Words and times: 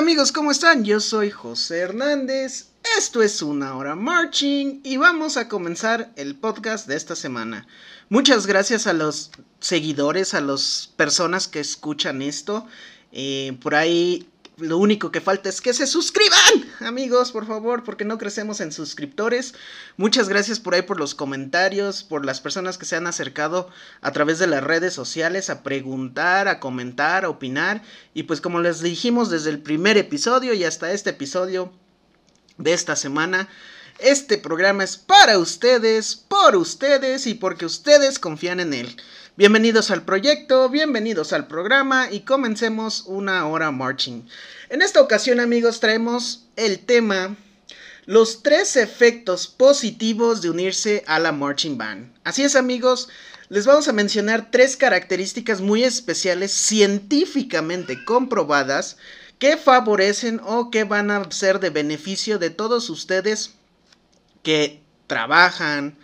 amigos? 0.00 0.32
¿Cómo 0.32 0.50
están? 0.50 0.82
Yo 0.82 0.98
soy 0.98 1.30
José 1.30 1.80
Hernández, 1.80 2.68
esto 2.96 3.22
es 3.22 3.42
una 3.42 3.76
hora 3.76 3.96
marching 3.96 4.80
y 4.82 4.96
vamos 4.96 5.36
a 5.36 5.46
comenzar 5.46 6.10
el 6.16 6.36
podcast 6.36 6.86
de 6.88 6.96
esta 6.96 7.14
semana. 7.14 7.66
Muchas 8.08 8.46
gracias 8.46 8.86
a 8.86 8.94
los 8.94 9.30
seguidores, 9.58 10.32
a 10.32 10.40
las 10.40 10.90
personas 10.96 11.48
que 11.48 11.60
escuchan 11.60 12.22
esto. 12.22 12.66
Eh, 13.12 13.58
por 13.60 13.74
ahí 13.74 14.29
lo 14.60 14.78
único 14.78 15.10
que 15.10 15.20
falta 15.20 15.48
es 15.48 15.60
que 15.60 15.72
se 15.72 15.86
suscriban, 15.86 16.38
amigos, 16.80 17.32
por 17.32 17.46
favor, 17.46 17.82
porque 17.84 18.04
no 18.04 18.18
crecemos 18.18 18.60
en 18.60 18.72
suscriptores. 18.72 19.54
Muchas 19.96 20.28
gracias 20.28 20.60
por 20.60 20.74
ahí 20.74 20.82
por 20.82 20.98
los 20.98 21.14
comentarios, 21.14 22.04
por 22.04 22.24
las 22.24 22.40
personas 22.40 22.78
que 22.78 22.86
se 22.86 22.96
han 22.96 23.06
acercado 23.06 23.68
a 24.00 24.12
través 24.12 24.38
de 24.38 24.46
las 24.46 24.62
redes 24.62 24.92
sociales 24.92 25.50
a 25.50 25.62
preguntar, 25.62 26.48
a 26.48 26.60
comentar, 26.60 27.24
a 27.24 27.30
opinar. 27.30 27.82
Y 28.14 28.24
pues 28.24 28.40
como 28.40 28.60
les 28.60 28.80
dijimos 28.80 29.30
desde 29.30 29.50
el 29.50 29.60
primer 29.60 29.96
episodio 29.96 30.54
y 30.54 30.64
hasta 30.64 30.92
este 30.92 31.10
episodio 31.10 31.72
de 32.58 32.72
esta 32.72 32.96
semana, 32.96 33.48
este 34.02 34.38
programa 34.38 34.84
es 34.84 34.96
para 34.96 35.38
ustedes, 35.38 36.16
por 36.16 36.56
ustedes 36.56 37.26
y 37.26 37.34
porque 37.34 37.66
ustedes 37.66 38.18
confían 38.18 38.60
en 38.60 38.72
él. 38.72 38.96
Bienvenidos 39.36 39.90
al 39.90 40.04
proyecto, 40.04 40.68
bienvenidos 40.68 41.32
al 41.32 41.46
programa 41.46 42.08
y 42.10 42.20
comencemos 42.20 43.04
una 43.06 43.46
hora 43.46 43.70
marching. 43.70 44.26
En 44.70 44.82
esta 44.82 45.00
ocasión 45.00 45.40
amigos 45.40 45.80
traemos 45.80 46.46
el 46.56 46.78
tema 46.80 47.36
los 48.06 48.42
tres 48.42 48.76
efectos 48.76 49.46
positivos 49.46 50.42
de 50.42 50.50
unirse 50.50 51.04
a 51.06 51.18
la 51.18 51.32
marching 51.32 51.76
band. 51.76 52.12
Así 52.24 52.42
es 52.42 52.56
amigos, 52.56 53.08
les 53.48 53.66
vamos 53.66 53.88
a 53.88 53.92
mencionar 53.92 54.50
tres 54.50 54.76
características 54.76 55.60
muy 55.60 55.84
especiales 55.84 56.52
científicamente 56.52 58.04
comprobadas 58.04 58.96
que 59.38 59.56
favorecen 59.56 60.40
o 60.44 60.70
que 60.70 60.84
van 60.84 61.10
a 61.10 61.30
ser 61.30 61.60
de 61.60 61.70
beneficio 61.70 62.38
de 62.38 62.50
todos 62.50 62.90
ustedes 62.90 63.54
que 64.42 64.82
trabajan, 65.06 65.96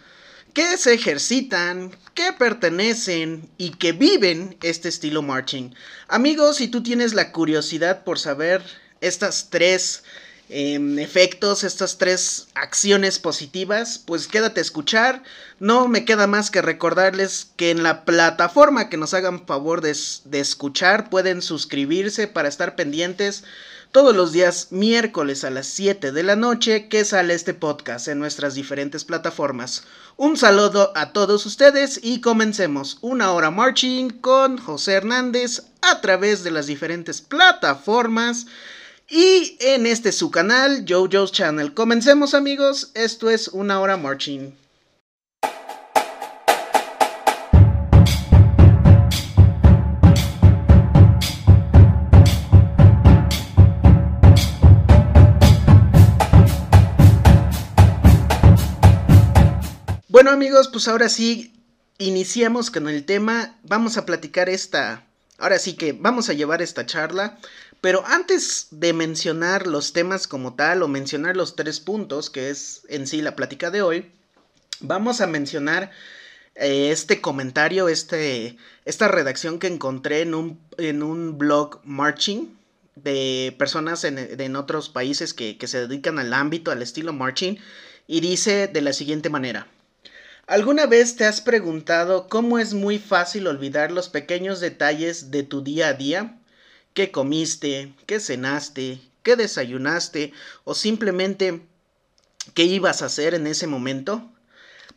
que 0.53 0.77
se 0.79 0.95
ejercitan, 0.95 1.95
que 2.15 2.33
pertenecen 2.33 3.49
y 3.59 3.71
que 3.73 3.93
viven 3.93 4.57
este 4.63 4.89
estilo 4.89 5.23
marching. 5.23 5.75
Amigos, 6.09 6.57
si 6.57 6.69
tú 6.69 6.83
tienes 6.83 7.13
la 7.13 7.31
curiosidad 7.31 8.05
por 8.05 8.19
saber 8.19 8.63
estas 9.03 9.51
tres 9.51 10.03
em, 10.49 10.99
efectos, 10.99 11.63
estas 11.63 11.99
tres 11.99 12.49
acciones 12.55 13.19
positivas, 13.19 14.03
pues 14.05 14.29
quédate 14.29 14.61
a 14.61 14.63
escuchar. 14.63 15.23
No 15.61 15.89
me 15.89 16.07
queda 16.07 16.27
más 16.27 16.51
que 16.51 16.63
recordarles 16.63 17.49
que 17.57 17.71
en 17.71 17.83
la 17.83 18.07
plataforma 18.07 18.89
que 18.89 18.97
nos 18.97 19.13
hagan 19.13 19.47
favor 19.47 19.83
de, 19.83 19.95
de 20.25 20.41
escuchar 20.41 21.11
pueden 21.11 21.43
suscribirse 21.43 22.29
para 22.29 22.49
estar 22.49 22.77
pendientes 22.77 23.45
todos 23.97 24.15
los 24.15 24.31
días 24.31 24.73
miércoles 24.73 25.43
a 25.43 25.49
las 25.49 25.69
7 25.69 26.13
de 26.13 26.23
la 26.23 26.37
noche 26.37 26.87
que 26.89 27.03
sale 27.07 27.33
este 27.33 27.55
podcast 27.55 28.09
en 28.09 28.19
nuestras 28.19 28.55
diferentes 28.55 29.07
plataformas. 29.07 29.85
Un 30.19 30.37
saludo 30.37 30.93
a 30.95 31.15
todos 31.15 31.47
ustedes 31.47 32.01
y 32.03 32.21
comencemos 32.21 32.99
una 33.01 33.33
hora 33.33 33.51
marching 33.51 34.11
con 34.11 34.59
José 34.59 34.93
Hernández 34.93 35.63
a 35.81 36.03
través 36.03 36.45
de 36.45 36.51
las 36.51 36.67
diferentes 36.67 37.23
plataformas 37.23 38.47
y 39.09 39.57
en 39.61 39.87
este 39.87 40.13
su 40.13 40.31
canal 40.31 40.85
JoJo's 40.87 41.33
Channel. 41.33 41.73
Comencemos 41.73 42.35
amigos, 42.35 42.91
esto 42.93 43.31
es 43.31 43.49
una 43.49 43.81
hora 43.81 43.97
marching. 43.97 44.66
Bueno 60.27 60.39
amigos, 60.39 60.67
pues 60.67 60.89
ahora 60.89 61.09
sí, 61.09 61.55
iniciamos 61.99 62.73
con 62.73 62.89
el 62.89 63.05
tema. 63.05 63.61
Vamos 63.63 63.97
a 63.97 64.05
platicar 64.05 64.49
esta... 64.49 65.07
Ahora 65.39 65.61
sí 65.61 65.75
que 65.75 65.93
vamos 65.93 66.29
a 66.29 66.33
llevar 66.33 66.63
esta 66.63 66.85
charla. 66.85 67.39
Pero 67.81 68.05
antes 68.05 68.67
de 68.73 68.93
mencionar 68.93 69.69
los 69.69 69.93
temas 69.93 70.27
como 70.27 70.55
tal 70.57 70.83
o 70.83 70.89
mencionar 70.89 71.37
los 71.37 71.55
tres 71.55 71.79
puntos, 71.79 72.29
que 72.29 72.51
es 72.51 72.83
en 72.89 73.07
sí 73.07 73.23
la 73.23 73.37
plática 73.37 73.71
de 73.71 73.83
hoy, 73.83 74.11
vamos 74.81 75.21
a 75.21 75.29
mencionar 75.29 75.93
eh, 76.57 76.91
este 76.91 77.21
comentario, 77.21 77.89
este, 77.89 78.57
esta 78.85 79.07
redacción 79.07 79.61
que 79.61 79.69
encontré 79.69 80.23
en 80.23 80.35
un, 80.35 80.61
en 80.77 81.05
un 81.05 81.39
blog 81.39 81.79
Marching 81.85 82.53
de 82.97 83.55
personas 83.61 84.03
en, 84.03 84.19
en 84.19 84.57
otros 84.57 84.89
países 84.89 85.35
que, 85.35 85.57
que 85.57 85.69
se 85.69 85.87
dedican 85.87 86.19
al 86.19 86.35
ámbito, 86.35 86.73
al 86.73 86.83
estilo 86.83 87.13
Marching, 87.13 87.59
y 88.09 88.19
dice 88.19 88.67
de 88.67 88.81
la 88.81 88.93
siguiente 88.93 89.31
manera. 89.31 89.69
¿Alguna 90.49 90.87
vez 90.87 91.17
te 91.17 91.25
has 91.25 91.41
preguntado 91.41 92.29
cómo 92.29 92.61
es 92.61 92.73
muy 92.73 93.01
fácil 93.01 93.49
olvidar 93.49 93.91
los 93.91 94.09
pequeños 94.09 94.61
detalles 94.61 95.33
de 95.33 95.43
tu 95.43 95.61
día 95.61 95.89
a 95.89 95.95
día? 95.95 96.39
¿Qué 96.95 97.11
comiste? 97.11 97.93
¿Qué 98.07 98.21
cenaste? 98.21 99.01
¿Qué 99.25 99.35
desayunaste? 99.35 100.33
¿O 100.63 100.75
simplemente 100.75 101.67
qué 102.55 102.63
ibas 102.63 103.03
a 103.03 103.07
hacer 103.07 103.35
en 103.35 103.49
ese 103.49 103.67
momento? 103.67 104.31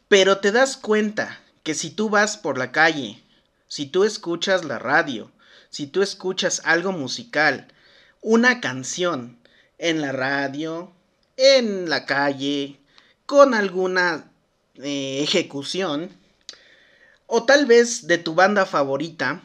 Pero 0.07 0.37
te 0.37 0.51
das 0.51 0.77
cuenta 0.77 1.39
que 1.63 1.73
si 1.73 1.89
tú 1.89 2.11
vas 2.11 2.37
por 2.37 2.59
la 2.59 2.71
calle, 2.71 3.19
si 3.67 3.87
tú 3.87 4.03
escuchas 4.03 4.65
la 4.65 4.77
radio, 4.77 5.31
si 5.71 5.87
tú 5.87 6.03
escuchas 6.03 6.61
algo 6.63 6.91
musical, 6.91 7.73
una 8.21 8.61
canción 8.61 9.39
en 9.79 10.01
la 10.01 10.11
radio, 10.11 10.93
en 11.37 11.89
la 11.89 12.05
calle, 12.05 12.79
con 13.25 13.55
alguna 13.55 14.28
ejecución, 14.83 16.09
o 17.27 17.43
tal 17.43 17.65
vez 17.65 18.07
de 18.07 18.17
tu 18.17 18.33
banda 18.33 18.65
favorita, 18.65 19.41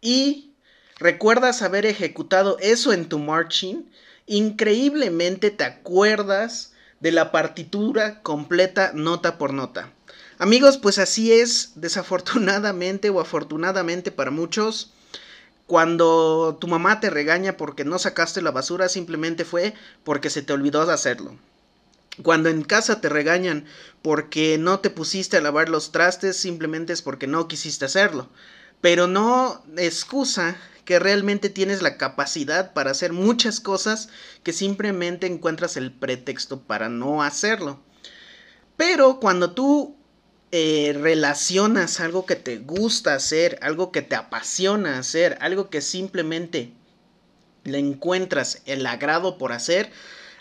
y 0.00 0.52
recuerdas 0.98 1.62
haber 1.62 1.86
ejecutado 1.86 2.58
eso 2.60 2.92
en 2.92 3.08
tu 3.08 3.18
marching, 3.18 3.90
increíblemente 4.26 5.50
te 5.50 5.64
acuerdas 5.64 6.72
de 7.00 7.12
la 7.12 7.30
partitura 7.30 8.22
completa 8.22 8.92
nota 8.94 9.38
por 9.38 9.52
nota. 9.52 9.92
Amigos, 10.38 10.76
pues 10.76 10.98
así 10.98 11.32
es, 11.32 11.72
desafortunadamente 11.76 13.10
o 13.10 13.20
afortunadamente 13.20 14.10
para 14.10 14.30
muchos, 14.30 14.92
cuando 15.66 16.58
tu 16.60 16.68
mamá 16.68 17.00
te 17.00 17.10
regaña 17.10 17.56
porque 17.56 17.84
no 17.84 17.98
sacaste 17.98 18.42
la 18.42 18.50
basura, 18.50 18.88
simplemente 18.88 19.44
fue 19.44 19.74
porque 20.04 20.30
se 20.30 20.42
te 20.42 20.52
olvidó 20.52 20.82
hacerlo. 20.82 21.36
Cuando 22.22 22.48
en 22.48 22.62
casa 22.62 23.00
te 23.00 23.08
regañan 23.08 23.66
porque 24.02 24.58
no 24.58 24.80
te 24.80 24.90
pusiste 24.90 25.36
a 25.36 25.40
lavar 25.40 25.68
los 25.68 25.92
trastes, 25.92 26.36
simplemente 26.36 26.92
es 26.92 27.02
porque 27.02 27.26
no 27.26 27.48
quisiste 27.48 27.84
hacerlo. 27.84 28.28
Pero 28.80 29.06
no 29.06 29.62
excusa 29.76 30.56
que 30.84 30.98
realmente 30.98 31.50
tienes 31.50 31.82
la 31.82 31.98
capacidad 31.98 32.72
para 32.72 32.92
hacer 32.92 33.12
muchas 33.12 33.60
cosas 33.60 34.08
que 34.44 34.52
simplemente 34.52 35.26
encuentras 35.26 35.76
el 35.76 35.92
pretexto 35.92 36.60
para 36.60 36.88
no 36.88 37.22
hacerlo. 37.22 37.80
Pero 38.76 39.18
cuando 39.18 39.52
tú 39.52 39.96
eh, 40.52 40.96
relacionas 40.98 41.98
algo 42.00 42.24
que 42.24 42.36
te 42.36 42.58
gusta 42.58 43.14
hacer, 43.14 43.58
algo 43.62 43.90
que 43.90 44.02
te 44.02 44.14
apasiona 44.14 44.98
hacer, 44.98 45.36
algo 45.40 45.70
que 45.70 45.80
simplemente 45.80 46.72
le 47.64 47.78
encuentras 47.78 48.62
el 48.64 48.86
agrado 48.86 49.38
por 49.38 49.52
hacer, 49.52 49.90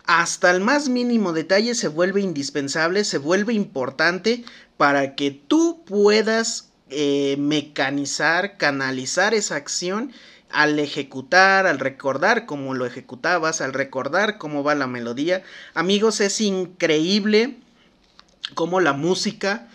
hasta 0.08 0.52
el 0.52 0.62
más 0.62 0.90
mínimo 0.90 1.34
detalle 1.34 1.76
se 1.76 1.88
vuelve 1.88 2.22
indispensable, 2.22 3.04
se 3.04 3.18
vuelve 3.18 3.54
importante 3.54 4.44
para 4.78 5.16
que 5.16 5.32
tú 5.32 5.84
puedas 5.86 6.70
eh, 6.90 7.36
mecanizar, 7.40 8.58
canalizar 8.58 9.34
esa 9.34 9.56
acción 9.56 10.12
al 10.52 10.78
ejecutar, 10.80 11.66
al 11.66 11.80
recordar 11.80 12.46
cómo 12.46 12.76
lo 12.76 12.86
ejecutabas, 12.86 13.62
al 13.62 13.74
recordar 13.74 14.38
cómo 14.38 14.64
va 14.64 14.76
la 14.76 14.88
melodía. 14.88 15.44
Amigos, 15.74 16.22
es 16.22 16.40
increíble 16.40 17.58
cómo 18.54 18.80
la 18.80 18.94
música, 18.94 19.68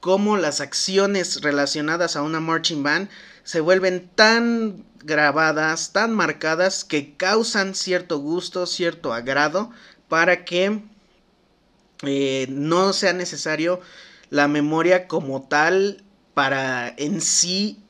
cómo 0.00 0.36
las 0.36 0.60
acciones 0.60 1.42
relacionadas 1.42 2.16
a 2.16 2.22
una 2.22 2.40
marching 2.40 2.82
band 2.82 3.08
se 3.44 3.60
vuelven 3.60 4.08
tan 4.14 4.84
grabadas, 5.04 5.92
tan 5.92 6.12
marcadas, 6.14 6.84
que 6.84 7.16
causan 7.16 7.74
cierto 7.74 8.18
gusto, 8.18 8.66
cierto 8.66 9.12
agrado, 9.12 9.70
para 10.08 10.44
que 10.44 10.82
eh, 12.02 12.46
no 12.48 12.92
sea 12.92 13.12
necesario 13.12 13.80
la 14.30 14.48
memoria 14.48 15.08
como 15.08 15.42
tal 15.42 16.02
para 16.34 16.88
en 16.96 17.20
sí 17.20 17.82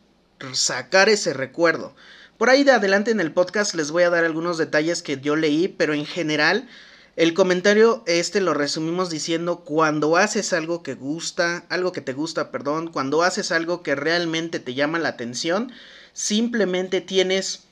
sacar 0.53 1.09
ese 1.09 1.33
recuerdo. 1.33 1.95
Por 2.37 2.51
ahí 2.51 2.65
de 2.65 2.73
adelante 2.73 3.11
en 3.13 3.21
el 3.21 3.33
podcast 3.33 3.75
les 3.75 3.91
voy 3.91 4.03
a 4.03 4.11
dar 4.11 4.25
algunos 4.25 4.59
detalles 4.59 5.03
que 5.03 5.21
yo 5.21 5.37
leí, 5.37 5.69
pero 5.69 5.95
en 5.95 6.05
general 6.05 6.69
el 7.15 7.35
comentario 7.35 8.03
este 8.07 8.41
lo 8.41 8.55
resumimos 8.55 9.11
diciendo 9.11 9.61
cuando 9.61 10.17
haces 10.17 10.53
algo 10.53 10.83
que 10.83 10.95
gusta, 10.95 11.65
algo 11.69 11.93
que 11.93 12.01
te 12.01 12.15
gusta, 12.15 12.51
perdón, 12.51 12.89
cuando 12.89 13.23
haces 13.23 13.53
algo 13.53 13.83
que 13.83 13.95
realmente 13.95 14.61
te 14.61 14.75
llama 14.75 14.99
la 14.99 15.11
atención, 15.11 15.73
simplemente 16.13 17.01
tienes 17.01 17.65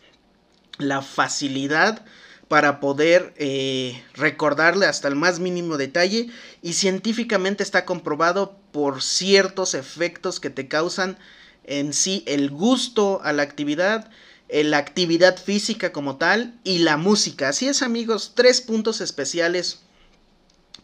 la 0.79 1.03
facilidad 1.03 2.05
para 2.49 2.81
poder 2.81 3.33
eh, 3.37 4.03
recordarle 4.15 4.87
hasta 4.87 5.07
el 5.07 5.15
más 5.15 5.39
mínimo 5.39 5.77
detalle 5.77 6.31
y 6.63 6.73
científicamente 6.73 7.63
está 7.63 7.85
comprobado 7.85 8.59
por 8.73 9.03
ciertos 9.03 9.75
efectos 9.75 10.41
que 10.41 10.51
te 10.51 10.67
causan 10.67 11.17
en 11.65 11.93
sí 11.93 12.25
el 12.27 12.51
gusto 12.51 13.21
a 13.23 13.33
la 13.33 13.43
actividad, 13.43 14.11
eh, 14.49 14.65
la 14.65 14.79
actividad 14.79 15.37
física 15.37 15.93
como 15.93 16.17
tal 16.17 16.59
y 16.65 16.79
la 16.79 16.97
música. 16.97 17.51
Así 17.51 17.69
es 17.69 17.83
amigos, 17.83 18.33
tres 18.35 18.61
puntos 18.61 19.01
especiales 19.01 19.79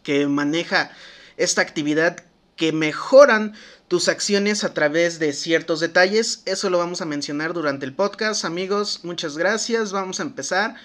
que 0.03 0.25
maneja 0.27 0.91
esta 1.35 1.61
actividad 1.61 2.23
que 2.55 2.71
mejoran 2.71 3.55
tus 3.87 4.09
acciones 4.09 4.63
a 4.63 4.73
través 4.73 5.19
de 5.19 5.33
ciertos 5.33 5.79
detalles. 5.79 6.41
Eso 6.45 6.69
lo 6.69 6.77
vamos 6.77 7.01
a 7.01 7.05
mencionar 7.05 7.53
durante 7.53 7.85
el 7.85 7.93
podcast. 7.93 8.43
Amigos, 8.43 9.01
muchas 9.03 9.37
gracias. 9.37 9.91
Vamos 9.91 10.19
a 10.19 10.23
empezar 10.23 10.75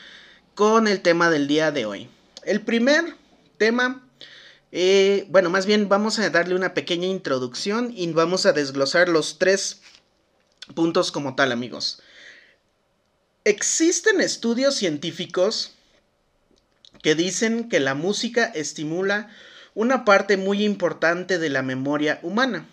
con 0.55 0.87
el 0.87 1.01
tema 1.01 1.31
del 1.31 1.49
día 1.49 1.73
de 1.73 1.87
hoy. 1.87 2.09
El 2.45 2.61
primer 2.61 3.17
tema, 3.59 4.07
eh, 4.71 5.27
bueno, 5.31 5.51
más 5.51 5.67
bien 5.67 5.89
vamos 5.89 6.19
a 6.19 6.31
darle 6.31 6.55
una 6.55 6.75
pequeña 6.75 7.07
introducción 7.07 7.93
y 7.95 8.11
vamos 8.13 8.47
a 8.47 8.53
desglosar 8.53 9.09
los 9.09 9.39
tres 9.39 9.81
puntos 10.75 11.11
como 11.11 11.35
tal, 11.35 11.51
amigos. 11.51 12.03
Existen 13.45 14.21
estudios 14.21 14.77
científicos 14.77 15.73
que 17.03 17.17
dicen 17.17 17.69
que 17.69 17.81
la 17.81 17.95
música 17.95 18.45
estimula 18.45 19.29
una 19.75 20.05
parte 20.05 20.37
muy 20.37 20.65
importante 20.65 21.39
de 21.39 21.49
la 21.49 21.63
memoria 21.63 22.21
humana. 22.23 22.69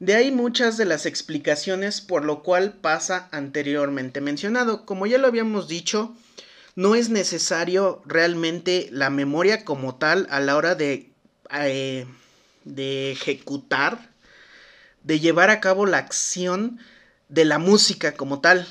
De 0.00 0.14
ahí 0.14 0.30
muchas 0.30 0.76
de 0.76 0.84
las 0.84 1.06
explicaciones 1.06 2.00
por 2.00 2.24
lo 2.24 2.42
cual 2.42 2.72
pasa 2.72 3.28
anteriormente 3.30 4.20
mencionado. 4.20 4.84
Como 4.84 5.06
ya 5.06 5.18
lo 5.18 5.28
habíamos 5.28 5.68
dicho, 5.68 6.14
no 6.74 6.94
es 6.94 7.08
necesario 7.08 8.02
realmente 8.04 8.88
la 8.90 9.10
memoria 9.10 9.64
como 9.64 9.94
tal 9.96 10.26
a 10.30 10.40
la 10.40 10.56
hora 10.56 10.74
de, 10.74 11.12
eh, 11.52 12.06
de 12.64 13.12
ejecutar, 13.12 14.10
de 15.02 15.20
llevar 15.20 15.50
a 15.50 15.60
cabo 15.60 15.86
la 15.86 15.98
acción 15.98 16.80
de 17.28 17.44
la 17.44 17.58
música 17.58 18.12
como 18.14 18.40
tal. 18.40 18.66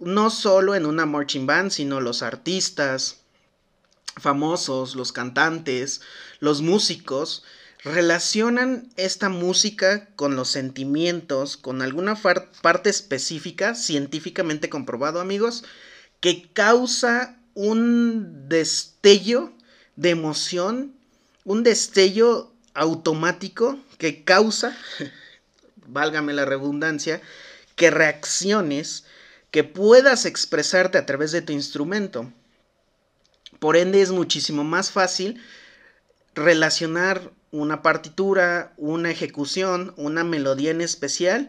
No 0.00 0.30
solo 0.30 0.74
en 0.74 0.86
una 0.86 1.06
marching 1.06 1.46
band, 1.46 1.70
sino 1.70 2.00
los 2.00 2.22
artistas 2.22 3.20
famosos, 4.16 4.96
los 4.96 5.12
cantantes, 5.12 6.00
los 6.40 6.62
músicos, 6.62 7.44
relacionan 7.84 8.88
esta 8.96 9.28
música 9.28 10.08
con 10.16 10.36
los 10.36 10.48
sentimientos, 10.48 11.58
con 11.58 11.82
alguna 11.82 12.16
parte 12.16 12.88
específica, 12.88 13.74
científicamente 13.74 14.70
comprobado 14.70 15.20
amigos, 15.20 15.64
que 16.20 16.48
causa 16.52 17.36
un 17.52 18.48
destello 18.48 19.52
de 19.96 20.10
emoción, 20.10 20.94
un 21.44 21.62
destello 21.62 22.52
automático 22.72 23.78
que 23.98 24.24
causa, 24.24 24.76
válgame 25.86 26.32
la 26.32 26.46
redundancia, 26.46 27.20
que 27.76 27.90
reacciones, 27.90 29.04
que 29.50 29.62
puedas 29.62 30.24
expresarte 30.24 30.96
a 30.96 31.04
través 31.04 31.32
de 31.32 31.42
tu 31.42 31.52
instrumento. 31.52 32.32
Por 33.58 33.76
ende 33.76 34.00
es 34.00 34.10
muchísimo 34.10 34.64
más 34.64 34.90
fácil 34.90 35.40
relacionar 36.34 37.30
una 37.54 37.82
partitura, 37.82 38.72
una 38.76 39.10
ejecución, 39.10 39.94
una 39.96 40.24
melodía 40.24 40.72
en 40.72 40.80
especial 40.80 41.48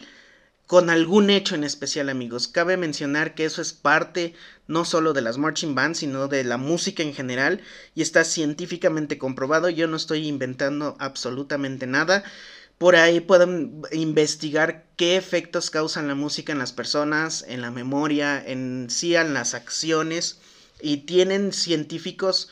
con 0.67 0.89
algún 0.89 1.29
hecho 1.29 1.55
en 1.55 1.63
especial, 1.63 2.09
amigos. 2.09 2.47
Cabe 2.47 2.77
mencionar 2.77 3.35
que 3.35 3.45
eso 3.45 3.61
es 3.61 3.73
parte 3.73 4.33
no 4.67 4.83
solo 4.85 5.13
de 5.13 5.21
las 5.21 5.37
marching 5.37 5.75
bands, 5.75 5.99
sino 5.99 6.27
de 6.27 6.43
la 6.43 6.57
música 6.57 7.03
en 7.03 7.13
general 7.13 7.61
y 7.93 8.01
está 8.01 8.23
científicamente 8.23 9.17
comprobado. 9.17 9.69
Yo 9.69 9.87
no 9.87 9.97
estoy 9.97 10.27
inventando 10.27 10.95
absolutamente 10.99 11.85
nada. 11.87 12.23
Por 12.77 12.95
ahí 12.95 13.19
pueden 13.19 13.81
investigar 13.91 14.85
qué 14.97 15.17
efectos 15.17 15.69
causan 15.69 16.07
la 16.07 16.15
música 16.15 16.51
en 16.51 16.59
las 16.59 16.73
personas, 16.73 17.45
en 17.47 17.61
la 17.61 17.71
memoria, 17.71 18.43
en 18.45 18.87
sí 18.89 19.15
en 19.15 19.33
las 19.33 19.53
acciones 19.53 20.39
y 20.81 20.97
tienen 20.97 21.53
científicos 21.53 22.49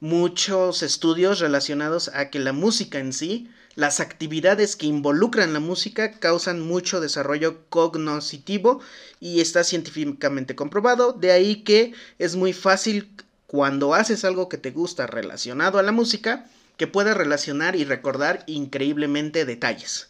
muchos 0.00 0.82
estudios 0.82 1.40
relacionados 1.40 2.10
a 2.14 2.30
que 2.30 2.38
la 2.38 2.52
música 2.52 2.98
en 2.98 3.12
sí 3.12 3.50
las 3.76 4.00
actividades 4.00 4.74
que 4.74 4.86
involucran 4.86 5.52
la 5.52 5.60
música 5.60 6.12
causan 6.12 6.62
mucho 6.62 6.98
desarrollo 6.98 7.66
cognoscitivo 7.68 8.80
y 9.20 9.42
está 9.42 9.64
científicamente 9.64 10.56
comprobado. 10.56 11.12
De 11.12 11.30
ahí 11.30 11.56
que 11.56 11.92
es 12.18 12.36
muy 12.36 12.54
fácil 12.54 13.12
cuando 13.46 13.92
haces 13.94 14.24
algo 14.24 14.48
que 14.48 14.56
te 14.56 14.70
gusta 14.70 15.06
relacionado 15.06 15.78
a 15.78 15.82
la 15.82 15.92
música, 15.92 16.46
que 16.78 16.86
puedas 16.86 17.16
relacionar 17.18 17.76
y 17.76 17.84
recordar 17.84 18.44
increíblemente 18.46 19.44
detalles. 19.44 20.08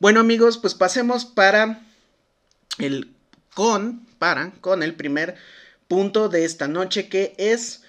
Bueno 0.00 0.20
amigos, 0.20 0.56
pues 0.56 0.74
pasemos 0.74 1.26
para 1.26 1.82
el 2.78 3.12
con, 3.54 4.06
para, 4.18 4.52
con 4.62 4.82
el 4.82 4.94
primer 4.94 5.36
punto 5.86 6.30
de 6.30 6.46
esta 6.46 6.66
noche 6.66 7.10
que 7.10 7.34
es 7.36 7.81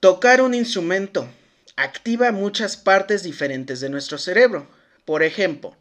tocar 0.00 0.40
un 0.40 0.54
instrumento 0.54 1.28
activa 1.76 2.32
muchas 2.32 2.76
partes 2.76 3.22
diferentes 3.22 3.80
de 3.80 3.90
nuestro 3.90 4.18
cerebro. 4.18 4.66
Por 5.04 5.22
ejemplo, 5.22 5.76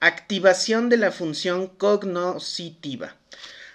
activación 0.00 0.88
de 0.90 0.98
la 0.98 1.10
función 1.10 1.68
cognoscitiva. 1.68 3.16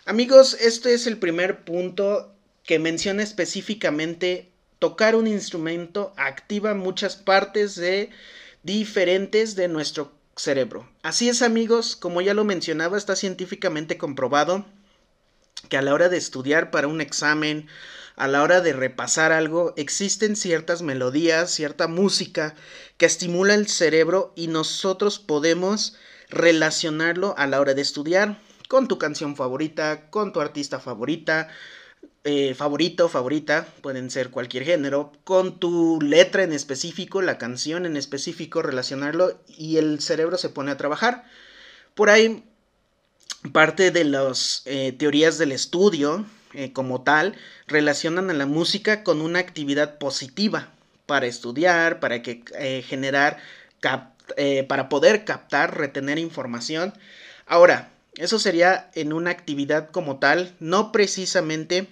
Amigos, 0.05 0.55
este 0.59 0.93
es 0.93 1.07
el 1.07 1.17
primer 1.17 1.63
punto 1.63 2.33
que 2.63 2.79
menciona 2.79 3.23
específicamente 3.23 4.51
tocar 4.77 5.15
un 5.15 5.27
instrumento 5.27 6.13
activa 6.17 6.73
muchas 6.73 7.15
partes 7.15 7.75
de 7.75 8.09
diferentes 8.63 9.55
de 9.55 9.67
nuestro 9.67 10.11
cerebro. 10.35 10.87
Así 11.01 11.29
es, 11.29 11.41
amigos, 11.41 11.95
como 11.95 12.21
ya 12.21 12.33
lo 12.33 12.45
mencionaba, 12.45 12.97
está 12.97 13.15
científicamente 13.15 13.97
comprobado 13.97 14.65
que 15.67 15.77
a 15.77 15.81
la 15.81 15.93
hora 15.93 16.09
de 16.09 16.17
estudiar 16.17 16.71
para 16.71 16.87
un 16.87 17.01
examen 17.01 17.67
a 18.19 18.27
la 18.27 18.43
hora 18.43 18.59
de 18.59 18.73
repasar 18.73 19.31
algo, 19.31 19.73
existen 19.77 20.35
ciertas 20.35 20.81
melodías, 20.81 21.51
cierta 21.51 21.87
música 21.87 22.53
que 22.97 23.05
estimula 23.05 23.55
el 23.55 23.69
cerebro 23.69 24.33
y 24.35 24.47
nosotros 24.47 25.19
podemos 25.19 25.95
relacionarlo 26.29 27.33
a 27.37 27.47
la 27.47 27.61
hora 27.61 27.73
de 27.73 27.81
estudiar 27.81 28.37
con 28.67 28.89
tu 28.89 28.97
canción 28.97 29.37
favorita, 29.37 30.09
con 30.09 30.33
tu 30.33 30.41
artista 30.41 30.81
favorita, 30.81 31.47
eh, 32.25 32.53
favorito, 32.55 33.07
favorita, 33.07 33.65
pueden 33.81 34.11
ser 34.11 34.31
cualquier 34.31 34.65
género, 34.65 35.13
con 35.23 35.57
tu 35.57 36.01
letra 36.01 36.43
en 36.43 36.51
específico, 36.51 37.21
la 37.21 37.37
canción 37.37 37.85
en 37.85 37.95
específico, 37.95 38.61
relacionarlo 38.61 39.39
y 39.47 39.77
el 39.77 40.01
cerebro 40.01 40.37
se 40.37 40.49
pone 40.49 40.71
a 40.71 40.77
trabajar. 40.77 41.23
Por 41.95 42.09
ahí, 42.09 42.43
parte 43.53 43.91
de 43.91 44.03
las 44.03 44.63
eh, 44.65 44.91
teorías 44.91 45.37
del 45.37 45.53
estudio 45.53 46.25
eh, 46.53 46.73
como 46.73 47.03
tal 47.03 47.35
relacionan 47.67 48.31
a 48.31 48.33
la 48.33 48.47
música 48.47 49.03
con 49.03 49.21
una 49.21 49.37
actividad 49.37 49.99
positiva 49.99 50.71
para 51.05 51.27
estudiar, 51.27 51.99
para 51.99 52.23
que 52.23 52.43
eh, 52.57 52.83
generar, 52.87 53.37
eh, 54.35 54.63
para 54.63 54.89
poder 54.89 55.25
captar, 55.25 55.77
retener 55.77 56.17
información. 56.17 56.93
Ahora, 57.45 57.91
eso 58.15 58.39
sería 58.39 58.89
en 58.95 59.13
una 59.13 59.29
actividad 59.29 59.91
como 59.91 60.17
tal, 60.17 60.55
no 60.59 60.91
precisamente 60.91 61.87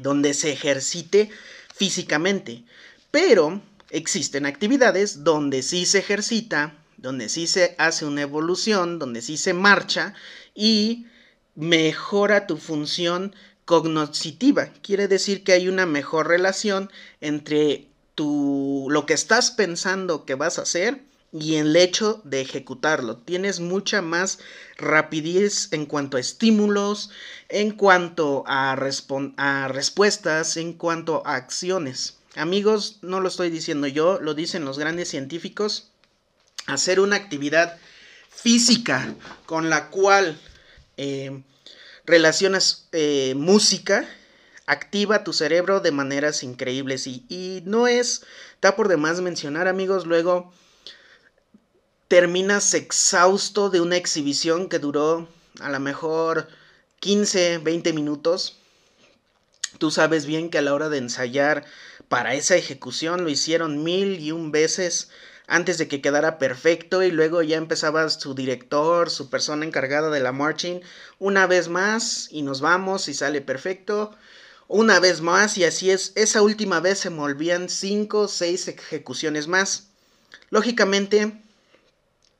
donde 0.00 0.34
se 0.34 0.50
ejercite 0.50 1.30
físicamente, 1.72 2.64
pero 3.12 3.62
existen 3.90 4.46
actividades 4.46 5.22
donde 5.22 5.62
sí 5.62 5.86
se 5.86 6.00
ejercita, 6.00 6.74
donde 6.96 7.28
sí 7.28 7.46
se 7.46 7.76
hace 7.78 8.04
una 8.04 8.22
evolución, 8.22 8.98
donde 8.98 9.22
sí 9.22 9.36
se 9.36 9.54
marcha 9.54 10.14
y 10.56 11.06
mejora 11.54 12.46
tu 12.46 12.56
función 12.56 13.34
cognoscitiva. 13.64 14.70
Quiere 14.82 15.08
decir 15.08 15.44
que 15.44 15.52
hay 15.52 15.68
una 15.68 15.86
mejor 15.86 16.28
relación 16.28 16.90
entre 17.20 17.88
tu, 18.14 18.86
lo 18.90 19.06
que 19.06 19.14
estás 19.14 19.50
pensando 19.50 20.24
que 20.24 20.34
vas 20.34 20.58
a 20.58 20.62
hacer 20.62 21.02
y 21.32 21.56
el 21.56 21.74
hecho 21.74 22.20
de 22.24 22.40
ejecutarlo. 22.40 23.16
Tienes 23.16 23.58
mucha 23.58 24.02
más 24.02 24.38
rapidez 24.76 25.68
en 25.72 25.86
cuanto 25.86 26.16
a 26.16 26.20
estímulos, 26.20 27.10
en 27.48 27.72
cuanto 27.72 28.44
a, 28.46 28.72
a 28.72 29.68
respuestas, 29.68 30.56
en 30.56 30.74
cuanto 30.74 31.26
a 31.26 31.34
acciones. 31.34 32.18
Amigos, 32.36 32.98
no 33.02 33.20
lo 33.20 33.28
estoy 33.28 33.50
diciendo 33.50 33.86
yo, 33.86 34.20
lo 34.20 34.34
dicen 34.34 34.64
los 34.64 34.78
grandes 34.78 35.08
científicos. 35.08 35.90
Hacer 36.66 37.00
una 37.00 37.16
actividad 37.16 37.78
física 38.30 39.14
con 39.46 39.70
la 39.70 39.90
cual 39.90 40.38
eh, 40.96 41.42
relacionas 42.04 42.88
música, 43.36 44.08
activa 44.66 45.24
tu 45.24 45.32
cerebro 45.32 45.80
de 45.80 45.92
maneras 45.92 46.42
increíbles. 46.42 47.06
Y, 47.06 47.24
y 47.28 47.62
no 47.64 47.86
es, 47.86 48.24
está 48.54 48.76
por 48.76 48.88
demás 48.88 49.20
mencionar 49.20 49.68
amigos, 49.68 50.06
luego 50.06 50.52
terminas 52.08 52.74
exhausto 52.74 53.70
de 53.70 53.80
una 53.80 53.96
exhibición 53.96 54.68
que 54.68 54.78
duró 54.78 55.28
a 55.60 55.70
lo 55.70 55.80
mejor 55.80 56.48
15, 57.00 57.58
20 57.58 57.92
minutos, 57.92 58.58
Tú 59.78 59.90
sabes 59.90 60.26
bien 60.26 60.50
que 60.50 60.58
a 60.58 60.62
la 60.62 60.74
hora 60.74 60.88
de 60.88 60.98
ensayar 60.98 61.64
para 62.08 62.34
esa 62.34 62.56
ejecución 62.56 63.24
lo 63.24 63.30
hicieron 63.30 63.82
mil 63.82 64.20
y 64.20 64.30
un 64.30 64.52
veces 64.52 65.10
antes 65.46 65.78
de 65.78 65.88
que 65.88 66.00
quedara 66.00 66.38
perfecto 66.38 67.02
y 67.02 67.10
luego 67.10 67.42
ya 67.42 67.56
empezaba 67.56 68.08
su 68.08 68.34
director, 68.34 69.10
su 69.10 69.28
persona 69.28 69.64
encargada 69.64 70.10
de 70.10 70.20
la 70.20 70.32
marching, 70.32 70.80
una 71.18 71.46
vez 71.46 71.68
más 71.68 72.28
y 72.30 72.42
nos 72.42 72.60
vamos 72.60 73.08
y 73.08 73.14
sale 73.14 73.40
perfecto, 73.40 74.16
una 74.68 75.00
vez 75.00 75.20
más 75.20 75.58
y 75.58 75.64
así 75.64 75.90
es, 75.90 76.12
esa 76.14 76.42
última 76.42 76.80
vez 76.80 76.98
se 77.00 77.10
volvían 77.10 77.68
cinco 77.68 78.20
o 78.20 78.28
seis 78.28 78.66
ejecuciones 78.68 79.46
más. 79.46 79.88
Lógicamente, 80.48 81.40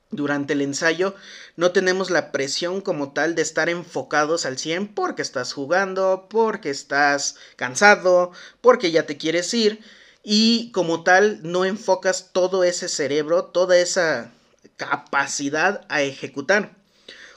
durante 0.09 0.53
el 0.53 0.61
ensayo 0.61 1.15
no 1.55 1.71
tenemos 1.71 2.09
la 2.09 2.31
presión 2.31 2.81
como 2.81 3.13
tal 3.13 3.35
de 3.35 3.41
estar 3.41 3.69
enfocados 3.69 4.45
al 4.45 4.57
100 4.57 4.93
porque 4.95 5.21
estás 5.21 5.53
jugando, 5.53 6.27
porque 6.29 6.69
estás 6.69 7.35
cansado, 7.55 8.31
porque 8.61 8.91
ya 8.91 9.05
te 9.05 9.17
quieres 9.17 9.53
ir 9.53 9.81
y 10.27 10.71
como 10.71 11.03
tal 11.03 11.39
no 11.43 11.65
enfocas 11.65 12.31
todo 12.33 12.63
ese 12.63 12.89
cerebro, 12.89 13.45
toda 13.45 13.77
esa 13.77 14.31
capacidad 14.75 15.85
a 15.87 16.01
ejecutar. 16.01 16.75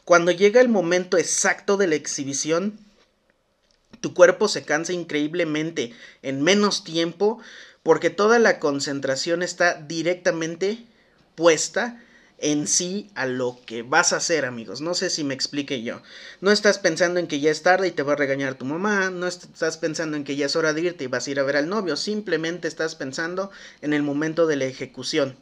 Cuando 0.07 0.33
llega 0.33 0.63
el 0.63 0.71
momento 0.71 1.19
exacto 1.19 1.77
de 1.77 1.87
la 1.87 1.97
exhibición, 1.97 2.81
tu 4.01 4.15
cuerpo 4.15 4.49
se 4.49 4.65
cansa 4.65 4.95
increíblemente 4.95 5.93
en 6.23 6.43
menos 6.43 6.83
tiempo 6.83 7.41
porque 7.83 8.09
toda 8.09 8.39
la 8.39 8.59
concentración 8.59 9.43
está 9.43 9.75
directamente 9.75 10.87
puesta 11.35 12.03
en 12.39 12.67
sí 12.67 13.11
a 13.15 13.27
lo 13.27 13.59
que 13.67 13.83
vas 13.83 14.13
a 14.13 14.17
hacer, 14.17 14.45
amigos. 14.45 14.81
No 14.81 14.95
sé 14.95 15.11
si 15.11 15.25
me 15.25 15.35
explique 15.35 15.83
yo. 15.83 16.01
No 16.41 16.51
estás 16.51 16.79
pensando 16.79 17.19
en 17.21 17.27
que 17.27 17.41
ya 17.41 17.51
es 17.51 17.63
tarde 17.63 17.89
y 17.89 17.93
te 17.93 18.03
va 18.03 18.13
a 18.13 18.17
regañar 18.17 18.55
tu 18.55 18.65
mamá, 18.65 19.11
no 19.11 19.27
estás 19.27 19.77
pensando 19.77 20.17
en 20.17 20.25
que 20.25 20.37
ya 20.37 20.47
es 20.47 20.57
hora 20.57 20.73
de 20.73 20.83
irte 20.83 21.05
y 21.05 21.09
vas 21.09 21.27
a 21.27 21.31
ir 21.31 21.41
a 21.41 21.45
ver 21.45 21.57
al 21.57 21.69
novio, 21.69 21.97
simplemente 21.97 22.69
estás 22.69 22.95
pensando 22.95 23.51
en 23.81 23.93
el 23.93 24.03
momento 24.03 24.47
de 24.47 24.57
la 24.57 24.67
ejecución. 24.67 25.37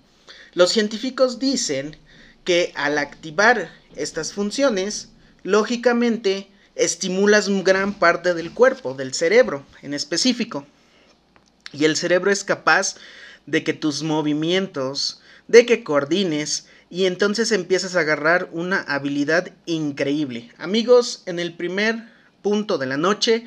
Los 0.54 0.70
científicos 0.70 1.38
dicen 1.38 1.96
que 2.44 2.72
al 2.76 2.98
activar 2.98 3.70
estas 3.94 4.32
funciones, 4.32 5.10
lógicamente 5.42 6.48
estimulas 6.76 7.48
gran 7.64 7.94
parte 7.98 8.34
del 8.34 8.52
cuerpo, 8.52 8.94
del 8.94 9.12
cerebro 9.12 9.66
en 9.82 9.94
específico. 9.94 10.66
Y 11.72 11.84
el 11.84 11.96
cerebro 11.96 12.30
es 12.30 12.44
capaz 12.44 12.96
de 13.46 13.64
que 13.64 13.72
tus 13.72 14.02
movimientos, 14.02 15.20
de 15.48 15.66
que 15.66 15.84
coordines 15.84 16.66
y 16.88 17.06
entonces 17.06 17.52
empiezas 17.52 17.96
a 17.96 18.00
agarrar 18.00 18.48
una 18.52 18.80
habilidad 18.80 19.52
increíble. 19.66 20.52
Amigos, 20.58 21.22
en 21.26 21.38
el 21.38 21.54
primer 21.54 22.08
punto 22.42 22.78
de 22.78 22.86
la 22.86 22.96
noche, 22.96 23.46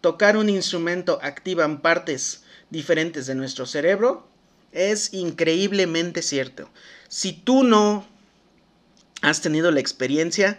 tocar 0.00 0.36
un 0.36 0.48
instrumento 0.48 1.18
activa 1.22 1.68
partes 1.82 2.44
diferentes 2.70 3.26
de 3.26 3.34
nuestro 3.34 3.66
cerebro. 3.66 4.28
Es 4.72 5.12
increíblemente 5.12 6.22
cierto. 6.22 6.70
Si 7.08 7.32
tú 7.32 7.62
no 7.64 8.06
has 9.22 9.40
tenido 9.40 9.70
la 9.70 9.80
experiencia, 9.80 10.58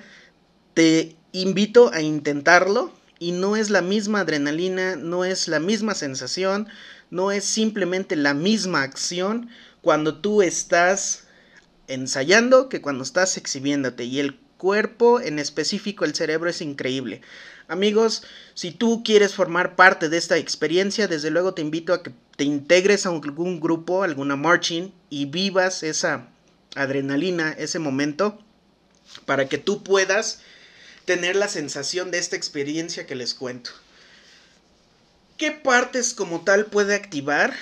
te 0.73 1.15
invito 1.31 1.91
a 1.93 2.01
intentarlo 2.01 2.93
y 3.19 3.31
no 3.31 3.55
es 3.55 3.69
la 3.69 3.81
misma 3.81 4.21
adrenalina, 4.21 4.95
no 4.95 5.25
es 5.25 5.47
la 5.47 5.59
misma 5.59 5.93
sensación, 5.93 6.67
no 7.09 7.31
es 7.31 7.43
simplemente 7.43 8.15
la 8.15 8.33
misma 8.33 8.83
acción 8.83 9.49
cuando 9.81 10.19
tú 10.19 10.41
estás 10.41 11.27
ensayando 11.89 12.69
que 12.69 12.81
cuando 12.81 13.03
estás 13.03 13.35
exhibiéndote 13.35 14.05
y 14.05 14.19
el 14.19 14.39
cuerpo, 14.57 15.19
en 15.19 15.39
específico 15.39 16.05
el 16.05 16.15
cerebro, 16.15 16.49
es 16.49 16.61
increíble. 16.61 17.21
Amigos, 17.67 18.23
si 18.53 18.71
tú 18.71 19.03
quieres 19.03 19.33
formar 19.33 19.75
parte 19.75 20.09
de 20.09 20.17
esta 20.17 20.37
experiencia, 20.37 21.07
desde 21.07 21.31
luego 21.31 21.53
te 21.53 21.61
invito 21.61 21.93
a 21.93 22.03
que 22.03 22.11
te 22.37 22.43
integres 22.43 23.05
a 23.05 23.09
algún 23.09 23.59
grupo, 23.59 24.03
alguna 24.03 24.35
marching 24.35 24.93
y 25.09 25.25
vivas 25.25 25.83
esa 25.83 26.27
adrenalina, 26.75 27.51
ese 27.57 27.79
momento, 27.79 28.39
para 29.25 29.47
que 29.49 29.57
tú 29.57 29.83
puedas 29.83 30.41
tener 31.05 31.35
la 31.35 31.47
sensación 31.47 32.11
de 32.11 32.19
esta 32.19 32.35
experiencia 32.35 33.05
que 33.05 33.15
les 33.15 33.33
cuento. 33.33 33.71
¿Qué 35.37 35.51
partes 35.51 36.13
como 36.13 36.41
tal 36.41 36.65
puede 36.65 36.95
activar? 36.95 37.53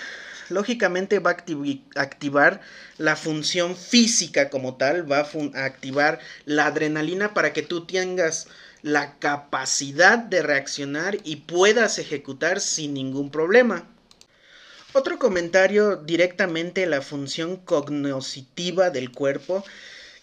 Lógicamente 0.49 1.19
va 1.19 1.31
a 1.31 2.01
activar 2.01 2.61
la 2.97 3.15
función 3.15 3.75
física 3.75 4.49
como 4.49 4.75
tal, 4.75 5.09
va 5.09 5.19
a, 5.19 5.65
activar 5.65 6.19
la 6.45 6.67
adrenalina 6.67 7.33
para 7.33 7.53
que 7.53 7.61
tú 7.61 7.85
tengas 7.85 8.47
la 8.81 9.17
capacidad 9.19 10.17
de 10.17 10.41
reaccionar 10.41 11.17
y 11.23 11.37
puedas 11.37 11.99
ejecutar 11.99 12.59
sin 12.59 12.93
ningún 12.93 13.31
problema. 13.31 13.87
Otro 14.93 15.19
comentario 15.19 15.97
directamente 15.97 16.85
la 16.85 17.01
función 17.01 17.57
cognoscitiva 17.57 18.89
del 18.89 19.11
cuerpo 19.11 19.63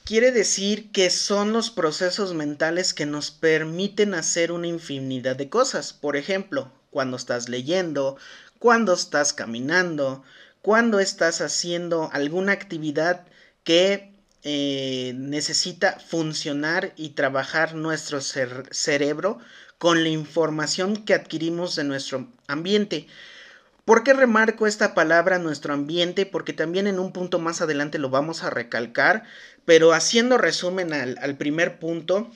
quiere 0.05 0.33
decir 0.33 0.91
que 0.91 1.11
son 1.11 1.53
los 1.53 1.71
procesos 1.71 2.35
mentales 2.35 2.93
que 2.93 3.07
nos 3.07 3.31
permiten 3.31 4.15
hacer 4.15 4.53
una 4.53 4.67
infinidad 4.67 5.37
de 5.37 5.49
cosas. 5.49 5.93
Por 5.93 6.17
ejemplo, 6.17 6.73
cuando 6.91 7.17
estás 7.17 7.49
leyendo, 7.49 8.17
cuando 8.65 8.95
estás 8.95 9.35
caminando, 9.35 10.25
cuando 10.63 10.99
estás 10.99 11.43
haciendo 11.43 12.09
alguna 12.15 12.53
actividad 12.53 13.27
que 13.63 14.15
eh, 14.43 15.13
necesita 15.17 16.01
funcionar 16.01 16.95
y 16.97 17.11
trabajar 17.11 17.75
nuestro 17.75 18.23
cerebro 18.23 19.39
con 19.77 20.03
la 20.03 20.09
información 20.09 21.05
que 21.05 21.13
adquirimos 21.13 21.77
de 21.77 21.85
nuestro 21.85 22.27
ambiente. 22.47 23.07
¿Por 23.85 24.03
qué 24.03 24.15
remarco 24.15 24.67
esta 24.67 24.95
palabra 24.95 25.39
nuestro 25.39 25.75
ambiente? 25.75 26.25
Porque 26.25 26.55
también 26.55 26.87
en 26.87 26.99
un 26.99 27.13
punto 27.13 27.39
más 27.39 27.61
adelante 27.61 27.99
lo 27.99 28.09
vamos 28.09 28.45
a 28.45 28.49
recalcar, 28.49 29.25
pero 29.67 29.93
haciendo 29.93 30.39
resumen 30.39 30.95
al, 30.95 31.19
al 31.21 31.37
primer 31.37 31.79
punto, 31.79 32.31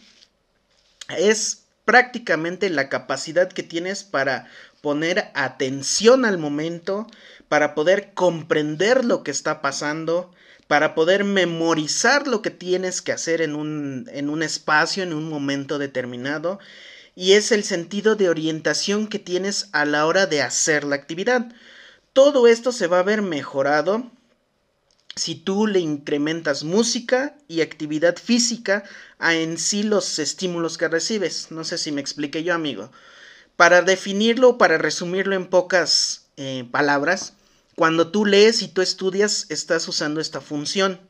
es 1.09 1.63
prácticamente 1.89 2.69
la 2.69 2.91
capacidad 2.91 3.51
que 3.51 3.63
tienes 3.63 4.05
para 4.05 4.47
poner 4.81 5.31
atención 5.35 6.25
al 6.25 6.39
momento, 6.39 7.07
para 7.49 7.75
poder 7.75 8.13
comprender 8.15 9.05
lo 9.05 9.23
que 9.23 9.31
está 9.31 9.63
pasando, 9.63 10.33
para 10.67 10.95
poder 10.95 11.25
memorizar 11.25 12.29
lo 12.29 12.43
que 12.43 12.51
tienes 12.51 13.01
que 13.01 13.13
hacer 13.13 13.41
en 13.41 13.55
un, 13.55 14.09
en 14.13 14.29
un 14.29 14.43
espacio, 14.43 15.03
en 15.03 15.13
un 15.13 15.29
momento 15.29 15.79
determinado, 15.79 16.59
y 17.17 17.33
es 17.33 17.51
el 17.51 17.65
sentido 17.65 18.15
de 18.15 18.29
orientación 18.29 19.09
que 19.09 19.19
tienes 19.19 19.69
a 19.73 19.85
la 19.85 20.07
hora 20.07 20.27
de 20.27 20.43
hacer 20.43 20.85
la 20.85 20.97
actividad. 20.97 21.53
Todo 22.13 22.47
esto 22.47 22.71
se 22.71 22.87
va 22.87 23.01
a 23.01 23.03
ver 23.03 23.23
mejorado 23.23 24.11
si 25.17 25.35
tú 25.35 25.67
le 25.67 25.81
incrementas 25.81 26.63
música 26.63 27.37
y 27.49 27.61
actividad 27.61 28.17
física 28.17 28.85
a 29.19 29.35
en 29.35 29.59
sí 29.59 29.83
los 29.83 30.19
estímulos 30.19 30.79
que 30.79 30.89
recibes. 30.89 31.51
No 31.51 31.65
sé 31.65 31.77
si 31.77 31.91
me 31.91 32.01
expliqué 32.01 32.45
yo, 32.45 32.55
amigo. 32.55 32.91
Para 33.59 33.83
definirlo, 33.83 34.57
para 34.57 34.79
resumirlo 34.79 35.35
en 35.35 35.45
pocas 35.45 36.29
eh, 36.37 36.65
palabras, 36.71 37.33
cuando 37.75 38.13
tú 38.13 38.25
lees 38.25 38.63
y 38.63 38.69
tú 38.69 38.83
estudias, 38.83 39.47
estás 39.49 39.89
usando 39.89 40.21
esta 40.21 40.41
función. 40.41 41.01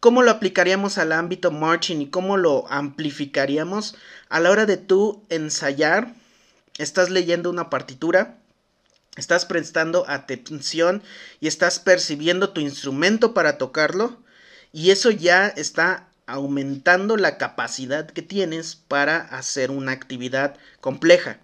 ¿Cómo 0.00 0.22
lo 0.22 0.30
aplicaríamos 0.30 0.96
al 0.96 1.12
ámbito 1.12 1.50
marching 1.50 2.00
y 2.00 2.08
cómo 2.08 2.38
lo 2.38 2.66
amplificaríamos? 2.72 3.94
A 4.30 4.40
la 4.40 4.50
hora 4.52 4.64
de 4.64 4.78
tú 4.78 5.22
ensayar, 5.28 6.14
estás 6.78 7.10
leyendo 7.10 7.50
una 7.50 7.68
partitura, 7.68 8.38
estás 9.18 9.44
prestando 9.44 10.08
atención 10.08 11.02
y 11.40 11.46
estás 11.46 11.78
percibiendo 11.78 12.54
tu 12.54 12.62
instrumento 12.62 13.34
para 13.34 13.58
tocarlo 13.58 14.16
y 14.72 14.92
eso 14.92 15.10
ya 15.10 15.48
está 15.48 16.08
aumentando 16.24 17.18
la 17.18 17.36
capacidad 17.36 18.08
que 18.08 18.22
tienes 18.22 18.76
para 18.76 19.18
hacer 19.18 19.70
una 19.70 19.92
actividad 19.92 20.56
compleja. 20.80 21.38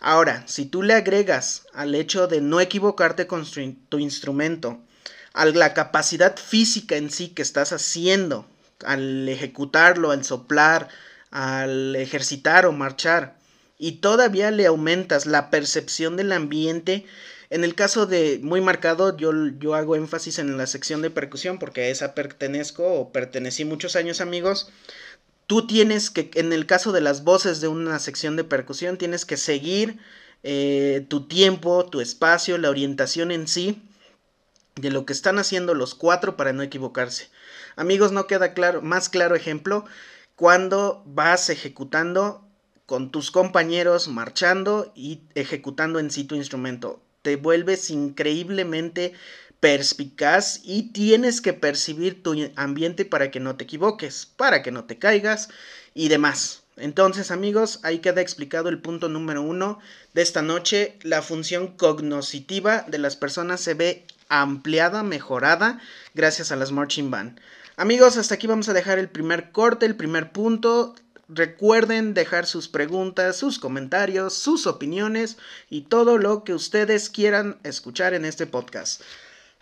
Ahora, 0.00 0.44
si 0.46 0.64
tú 0.64 0.82
le 0.82 0.94
agregas 0.94 1.66
al 1.74 1.94
hecho 1.94 2.26
de 2.26 2.40
no 2.40 2.60
equivocarte 2.60 3.26
con 3.26 3.44
tu 3.88 3.98
instrumento, 3.98 4.80
a 5.34 5.44
la 5.44 5.74
capacidad 5.74 6.36
física 6.36 6.96
en 6.96 7.10
sí 7.10 7.28
que 7.28 7.42
estás 7.42 7.72
haciendo, 7.72 8.46
al 8.84 9.28
ejecutarlo, 9.28 10.10
al 10.10 10.24
soplar, 10.24 10.88
al 11.30 11.94
ejercitar 11.96 12.64
o 12.64 12.72
marchar, 12.72 13.36
y 13.78 13.92
todavía 13.92 14.50
le 14.50 14.66
aumentas 14.66 15.26
la 15.26 15.50
percepción 15.50 16.16
del 16.16 16.32
ambiente, 16.32 17.06
en 17.50 17.64
el 17.64 17.74
caso 17.74 18.06
de 18.06 18.38
muy 18.42 18.60
marcado, 18.60 19.16
yo, 19.16 19.32
yo 19.58 19.74
hago 19.74 19.96
énfasis 19.96 20.38
en 20.38 20.56
la 20.56 20.66
sección 20.66 21.02
de 21.02 21.10
percusión 21.10 21.58
porque 21.58 21.82
a 21.82 21.88
esa 21.88 22.14
pertenezco 22.14 22.86
o 22.94 23.12
pertenecí 23.12 23.64
muchos 23.64 23.96
años 23.96 24.20
amigos 24.20 24.70
tú 25.50 25.66
tienes 25.66 26.10
que, 26.10 26.30
en 26.34 26.52
el 26.52 26.64
caso 26.64 26.92
de 26.92 27.00
las 27.00 27.24
voces 27.24 27.60
de 27.60 27.66
una 27.66 27.98
sección 27.98 28.36
de 28.36 28.44
percusión, 28.44 28.98
tienes 28.98 29.24
que 29.24 29.36
seguir 29.36 29.98
eh, 30.44 31.04
tu 31.08 31.26
tiempo, 31.26 31.86
tu 31.86 32.00
espacio, 32.00 32.56
la 32.56 32.70
orientación 32.70 33.32
en 33.32 33.48
sí 33.48 33.82
de 34.76 34.92
lo 34.92 35.04
que 35.04 35.12
están 35.12 35.40
haciendo 35.40 35.74
los 35.74 35.96
cuatro 35.96 36.36
para 36.36 36.52
no 36.52 36.62
equivocarse. 36.62 37.30
Amigos, 37.74 38.12
no 38.12 38.28
queda 38.28 38.54
claro, 38.54 38.80
más 38.80 39.08
claro 39.08 39.34
ejemplo, 39.34 39.86
cuando 40.36 41.02
vas 41.04 41.50
ejecutando 41.50 42.46
con 42.86 43.10
tus 43.10 43.32
compañeros 43.32 44.06
marchando 44.06 44.92
y 44.94 45.22
ejecutando 45.34 45.98
en 45.98 46.12
sí 46.12 46.22
tu 46.22 46.36
instrumento. 46.36 47.02
Te 47.22 47.34
vuelves 47.34 47.90
increíblemente 47.90 49.14
perspicaz 49.60 50.60
y 50.64 50.90
tienes 50.92 51.40
que 51.40 51.52
percibir 51.52 52.22
tu 52.22 52.34
ambiente 52.56 53.04
para 53.04 53.30
que 53.30 53.40
no 53.40 53.56
te 53.56 53.64
equivoques, 53.64 54.26
para 54.36 54.62
que 54.62 54.72
no 54.72 54.84
te 54.84 54.98
caigas 54.98 55.50
y 55.94 56.08
demás. 56.08 56.62
Entonces 56.76 57.30
amigos, 57.30 57.80
ahí 57.82 57.98
queda 57.98 58.22
explicado 58.22 58.70
el 58.70 58.80
punto 58.80 59.08
número 59.08 59.42
uno 59.42 59.78
de 60.14 60.22
esta 60.22 60.40
noche. 60.40 60.98
La 61.02 61.20
función 61.20 61.68
cognoscitiva 61.76 62.86
de 62.88 62.98
las 62.98 63.16
personas 63.16 63.60
se 63.60 63.74
ve 63.74 64.06
ampliada, 64.28 65.02
mejorada, 65.02 65.80
gracias 66.14 66.52
a 66.52 66.56
las 66.56 66.72
marching 66.72 67.10
band. 67.10 67.38
Amigos, 67.76 68.16
hasta 68.16 68.34
aquí 68.34 68.46
vamos 68.46 68.68
a 68.68 68.72
dejar 68.72 68.98
el 68.98 69.08
primer 69.08 69.52
corte, 69.52 69.84
el 69.84 69.96
primer 69.96 70.32
punto. 70.32 70.94
Recuerden 71.28 72.14
dejar 72.14 72.46
sus 72.46 72.68
preguntas, 72.68 73.36
sus 73.36 73.58
comentarios, 73.58 74.34
sus 74.34 74.66
opiniones 74.66 75.36
y 75.68 75.82
todo 75.82 76.18
lo 76.18 76.44
que 76.44 76.54
ustedes 76.54 77.10
quieran 77.10 77.58
escuchar 77.62 78.14
en 78.14 78.24
este 78.24 78.46
podcast. 78.46 79.02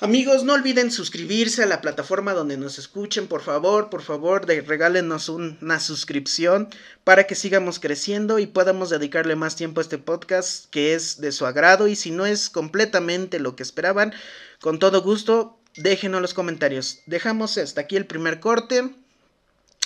Amigos, 0.00 0.44
no 0.44 0.52
olviden 0.52 0.92
suscribirse 0.92 1.64
a 1.64 1.66
la 1.66 1.80
plataforma 1.80 2.32
donde 2.32 2.56
nos 2.56 2.78
escuchen, 2.78 3.26
por 3.26 3.42
favor, 3.42 3.90
por 3.90 4.00
favor, 4.00 4.46
de, 4.46 4.60
regálenos 4.60 5.28
una 5.28 5.80
suscripción 5.80 6.68
para 7.02 7.24
que 7.24 7.34
sigamos 7.34 7.80
creciendo 7.80 8.38
y 8.38 8.46
podamos 8.46 8.90
dedicarle 8.90 9.34
más 9.34 9.56
tiempo 9.56 9.80
a 9.80 9.82
este 9.82 9.98
podcast 9.98 10.66
que 10.70 10.94
es 10.94 11.20
de 11.20 11.32
su 11.32 11.46
agrado 11.46 11.88
y 11.88 11.96
si 11.96 12.12
no 12.12 12.26
es 12.26 12.48
completamente 12.48 13.40
lo 13.40 13.56
que 13.56 13.64
esperaban, 13.64 14.14
con 14.60 14.78
todo 14.78 15.02
gusto, 15.02 15.58
déjenos 15.74 16.22
los 16.22 16.32
comentarios. 16.32 17.00
Dejamos 17.06 17.58
hasta 17.58 17.80
aquí 17.80 17.96
el 17.96 18.06
primer 18.06 18.38
corte. 18.38 18.94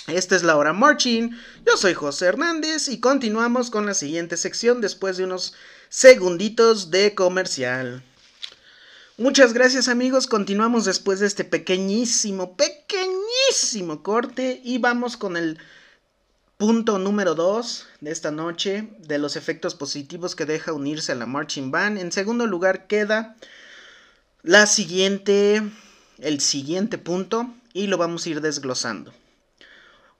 Esta 0.05 0.35
es 0.35 0.43
la 0.43 0.57
hora 0.57 0.73
marching. 0.73 1.31
Yo 1.65 1.75
soy 1.75 1.95
José 1.95 2.27
Hernández 2.27 2.87
y 2.87 2.99
continuamos 2.99 3.71
con 3.71 3.87
la 3.87 3.95
siguiente 3.95 4.37
sección 4.37 4.79
después 4.79 5.17
de 5.17 5.23
unos 5.23 5.55
segunditos 5.89 6.91
de 6.91 7.15
comercial. 7.15 8.03
Muchas 9.19 9.53
gracias 9.53 9.89
amigos, 9.89 10.25
continuamos 10.25 10.85
después 10.85 11.19
de 11.19 11.27
este 11.27 11.43
pequeñísimo, 11.43 12.57
pequeñísimo 12.57 14.01
corte 14.01 14.59
y 14.63 14.79
vamos 14.79 15.17
con 15.17 15.37
el 15.37 15.59
punto 16.57 16.97
número 16.97 17.35
2 17.35 17.87
de 18.01 18.09
esta 18.11 18.31
noche 18.31 18.89
de 18.97 19.19
los 19.19 19.35
efectos 19.35 19.75
positivos 19.75 20.35
que 20.35 20.47
deja 20.47 20.73
unirse 20.73 21.11
a 21.11 21.15
la 21.15 21.27
marching 21.27 21.69
band. 21.69 21.99
En 21.99 22.11
segundo 22.11 22.47
lugar 22.47 22.87
queda 22.87 23.35
la 24.41 24.65
siguiente, 24.65 25.61
el 26.17 26.39
siguiente 26.39 26.97
punto 26.97 27.53
y 27.71 27.85
lo 27.85 27.99
vamos 27.99 28.25
a 28.25 28.29
ir 28.29 28.41
desglosando. 28.41 29.13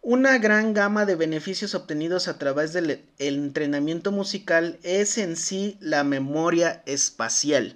Una 0.03 0.37
gran 0.37 0.75
gama 0.75 1.07
de 1.07 1.15
beneficios 1.15 1.73
obtenidos 1.73 2.27
a 2.27 2.37
través 2.37 2.73
del 2.73 3.03
entrenamiento 3.17 4.11
musical 4.11 4.77
es 4.83 5.17
en 5.17 5.35
sí 5.35 5.77
la 5.79 6.03
memoria 6.03 6.83
espacial. 6.85 7.75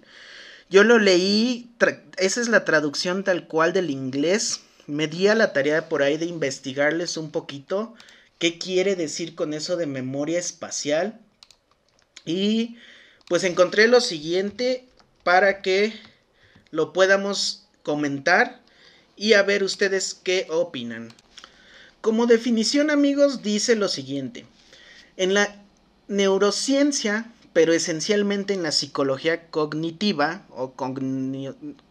Yo 0.70 0.84
lo 0.84 1.00
leí, 1.00 1.72
esa 2.18 2.42
es 2.42 2.50
la 2.50 2.66
traducción 2.66 3.24
tal 3.24 3.48
cual 3.48 3.72
del 3.74 3.90
inglés. 3.90 4.62
Me 4.86 5.08
di 5.08 5.28
a 5.28 5.36
la 5.36 5.54
tarea 5.54 5.88
por 5.88 6.04
ahí 6.04 6.18
de 6.18 6.26
investigarles 6.26 7.16
un 7.18 7.32
poquito 7.32 7.94
qué 8.38 8.58
quiere 8.58 8.96
decir 8.96 9.36
con 9.36 9.54
eso 9.54 9.78
de 9.78 9.86
memoria 9.86 10.40
espacial. 10.40 11.20
Y 12.26 12.78
pues 13.28 13.44
encontré 13.44 13.88
lo 13.88 14.02
siguiente 14.02 14.86
para 15.24 15.62
que 15.62 15.94
lo 16.72 16.92
podamos 16.94 17.66
comentar 17.84 18.62
y 19.16 19.34
a 19.34 19.44
ver 19.44 19.64
ustedes 19.64 20.14
qué 20.14 20.48
opinan. 20.50 21.14
Como 22.02 22.26
definición 22.26 22.90
amigos 22.92 23.42
dice 23.42 23.76
lo 23.76 23.88
siguiente. 23.88 24.46
En 25.16 25.34
la 25.34 25.64
neurociencia 26.08 27.32
pero 27.54 27.74
esencialmente 27.74 28.54
en 28.54 28.64
la 28.64 28.72
psicología 28.72 29.48
cognitiva, 29.48 30.46
o 30.50 30.74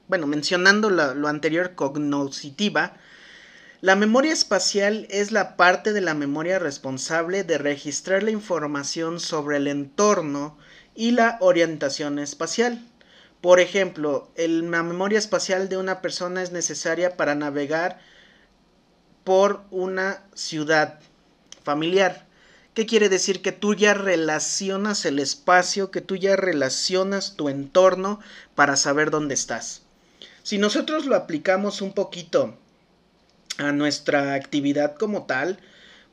bueno, 0.08 0.26
mencionando 0.26 0.90
lo 0.90 1.28
anterior, 1.28 1.74
cognoscitiva, 1.74 2.96
la 3.82 3.94
memoria 3.94 4.32
espacial 4.32 5.06
es 5.10 5.32
la 5.32 5.56
parte 5.56 5.92
de 5.92 6.00
la 6.00 6.14
memoria 6.14 6.58
responsable 6.58 7.44
de 7.44 7.58
registrar 7.58 8.22
la 8.22 8.30
información 8.30 9.20
sobre 9.20 9.58
el 9.58 9.66
entorno 9.68 10.56
y 10.94 11.10
la 11.10 11.36
orientación 11.40 12.18
espacial. 12.18 12.82
Por 13.40 13.60
ejemplo, 13.60 14.30
la 14.36 14.82
memoria 14.82 15.18
espacial 15.18 15.68
de 15.68 15.76
una 15.76 16.00
persona 16.00 16.42
es 16.42 16.52
necesaria 16.52 17.16
para 17.16 17.34
navegar 17.34 18.00
por 19.24 19.62
una 19.70 20.22
ciudad 20.34 20.98
familiar. 21.62 22.25
¿Qué 22.76 22.84
quiere 22.84 23.08
decir? 23.08 23.40
Que 23.40 23.52
tú 23.52 23.72
ya 23.72 23.94
relacionas 23.94 25.06
el 25.06 25.18
espacio, 25.18 25.90
que 25.90 26.02
tú 26.02 26.14
ya 26.14 26.36
relacionas 26.36 27.34
tu 27.34 27.48
entorno 27.48 28.20
para 28.54 28.76
saber 28.76 29.10
dónde 29.10 29.32
estás. 29.32 29.80
Si 30.42 30.58
nosotros 30.58 31.06
lo 31.06 31.16
aplicamos 31.16 31.80
un 31.80 31.94
poquito 31.94 32.54
a 33.56 33.72
nuestra 33.72 34.34
actividad 34.34 34.94
como 34.96 35.24
tal, 35.24 35.58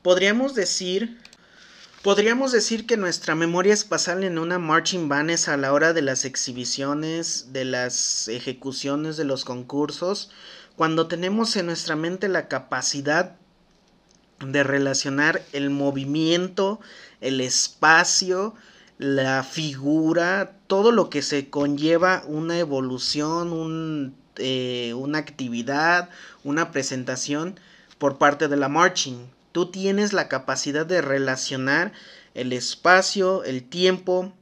podríamos 0.00 0.54
decir 0.54 1.18
Podríamos 2.00 2.52
decir 2.52 2.86
que 2.86 2.98
nuestra 2.98 3.34
memoria 3.34 3.72
espacial 3.72 4.24
en 4.24 4.38
una 4.38 4.58
marching 4.58 5.08
band 5.08 5.30
es 5.30 5.48
a 5.48 5.56
la 5.56 5.72
hora 5.72 5.94
de 5.94 6.02
las 6.02 6.26
exhibiciones, 6.26 7.54
de 7.54 7.64
las 7.64 8.28
ejecuciones, 8.28 9.16
de 9.16 9.24
los 9.24 9.46
concursos, 9.46 10.30
cuando 10.76 11.08
tenemos 11.08 11.56
en 11.56 11.64
nuestra 11.64 11.96
mente 11.96 12.28
la 12.28 12.46
capacidad 12.48 13.38
de 14.52 14.62
relacionar 14.62 15.42
el 15.52 15.70
movimiento, 15.70 16.80
el 17.20 17.40
espacio, 17.40 18.54
la 18.98 19.42
figura, 19.42 20.56
todo 20.66 20.92
lo 20.92 21.10
que 21.10 21.22
se 21.22 21.50
conlleva 21.50 22.22
una 22.26 22.58
evolución, 22.58 24.14
eh, 24.36 24.94
una 24.94 25.18
actividad, 25.18 26.10
una 26.42 26.70
presentación 26.70 27.58
por 27.98 28.18
parte 28.18 28.48
de 28.48 28.56
la 28.56 28.68
marching. 28.68 29.28
Tú 29.52 29.70
tienes 29.70 30.12
la 30.12 30.28
capacidad 30.28 30.86
de 30.86 31.00
relacionar 31.00 31.92
el 32.34 32.52
espacio, 32.52 33.44
el 33.44 33.62
tiempo, 33.68 34.32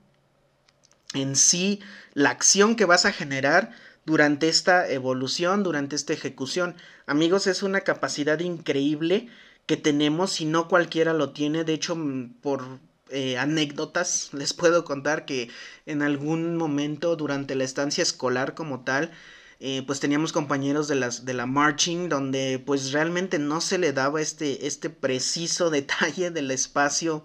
en 1.15 1.37
sí, 1.37 1.81
la 2.15 2.31
acción 2.31 2.77
que 2.77 2.87
vas 2.87 3.05
a 3.05 3.13
generar 3.13 3.73
durante 4.05 4.49
esta 4.49 4.89
evolución, 4.89 5.63
durante 5.63 5.97
esta 5.97 6.13
ejecución. 6.13 6.75
Amigos, 7.07 7.47
es 7.47 7.63
una 7.63 7.83
capacidad 7.83 8.39
increíble 8.41 9.29
que 9.67 9.77
tenemos 9.77 10.41
y 10.41 10.45
no 10.45 10.69
cualquiera 10.69 11.13
lo 11.13 11.31
tiene. 11.31 11.65
De 11.65 11.75
hecho, 11.75 11.97
mm, 11.97 12.35
por 12.41 12.81
eh, 13.11 13.39
anécdotas 13.39 14.31
les 14.33 14.53
puedo 14.55 14.85
contar 14.85 15.25
que 15.27 15.49
en 15.87 16.03
algún 16.03 16.57
momento 16.57 17.17
durante 17.17 17.55
la 17.55 17.65
estancia 17.65 18.03
escolar 18.03 18.55
como 18.55 18.85
tal, 18.85 19.13
eh, 19.61 19.83
pues 19.87 20.01
teníamos 20.01 20.33
compañeros 20.33 20.89
de, 20.89 20.97
las, 20.97 21.25
de 21.25 21.35
la 21.35 21.47
marching 21.47 22.09
donde 22.09 22.61
pues 22.65 22.91
realmente 22.93 23.39
no 23.39 23.61
se 23.61 23.79
le 23.79 23.93
daba 23.93 24.21
este, 24.21 24.67
este 24.67 24.91
preciso 24.91 25.71
detalle 25.79 26.31
del 26.31 26.51
espacio. 26.51 27.25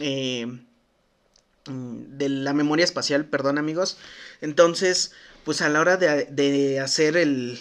Eh, 0.00 0.46
mm, 1.66 2.16
de 2.18 2.28
la 2.28 2.52
memoria 2.52 2.84
espacial, 2.84 3.26
perdón 3.26 3.58
amigos. 3.58 3.98
Entonces, 4.40 5.12
pues 5.44 5.62
a 5.62 5.68
la 5.68 5.80
hora 5.80 5.96
de, 5.96 6.24
de 6.26 6.80
hacer 6.80 7.16
el, 7.16 7.58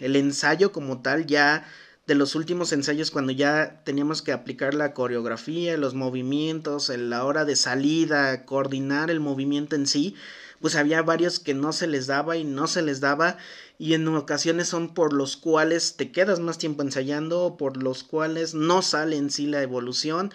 el 0.00 0.16
ensayo 0.16 0.72
como 0.72 1.00
tal, 1.02 1.26
ya 1.26 1.66
de 2.06 2.14
los 2.14 2.34
últimos 2.34 2.72
ensayos 2.72 3.10
cuando 3.10 3.32
ya 3.32 3.82
teníamos 3.84 4.22
que 4.22 4.32
aplicar 4.32 4.74
la 4.74 4.92
coreografía, 4.92 5.76
los 5.76 5.94
movimientos, 5.94 6.88
la 6.88 7.24
hora 7.24 7.44
de 7.44 7.56
salida, 7.56 8.44
coordinar 8.44 9.10
el 9.10 9.20
movimiento 9.20 9.76
en 9.76 9.86
sí, 9.86 10.16
pues 10.60 10.74
había 10.74 11.02
varios 11.02 11.38
que 11.38 11.54
no 11.54 11.72
se 11.72 11.86
les 11.86 12.06
daba 12.06 12.36
y 12.36 12.44
no 12.44 12.66
se 12.66 12.82
les 12.82 13.00
daba 13.00 13.36
y 13.78 13.94
en 13.94 14.06
ocasiones 14.08 14.68
son 14.68 14.94
por 14.94 15.12
los 15.12 15.36
cuales 15.36 15.96
te 15.96 16.12
quedas 16.12 16.38
más 16.38 16.58
tiempo 16.58 16.82
ensayando, 16.82 17.56
por 17.56 17.76
los 17.76 18.04
cuales 18.04 18.54
no 18.54 18.80
sale 18.82 19.16
en 19.16 19.30
sí 19.30 19.46
la 19.46 19.62
evolución. 19.62 20.32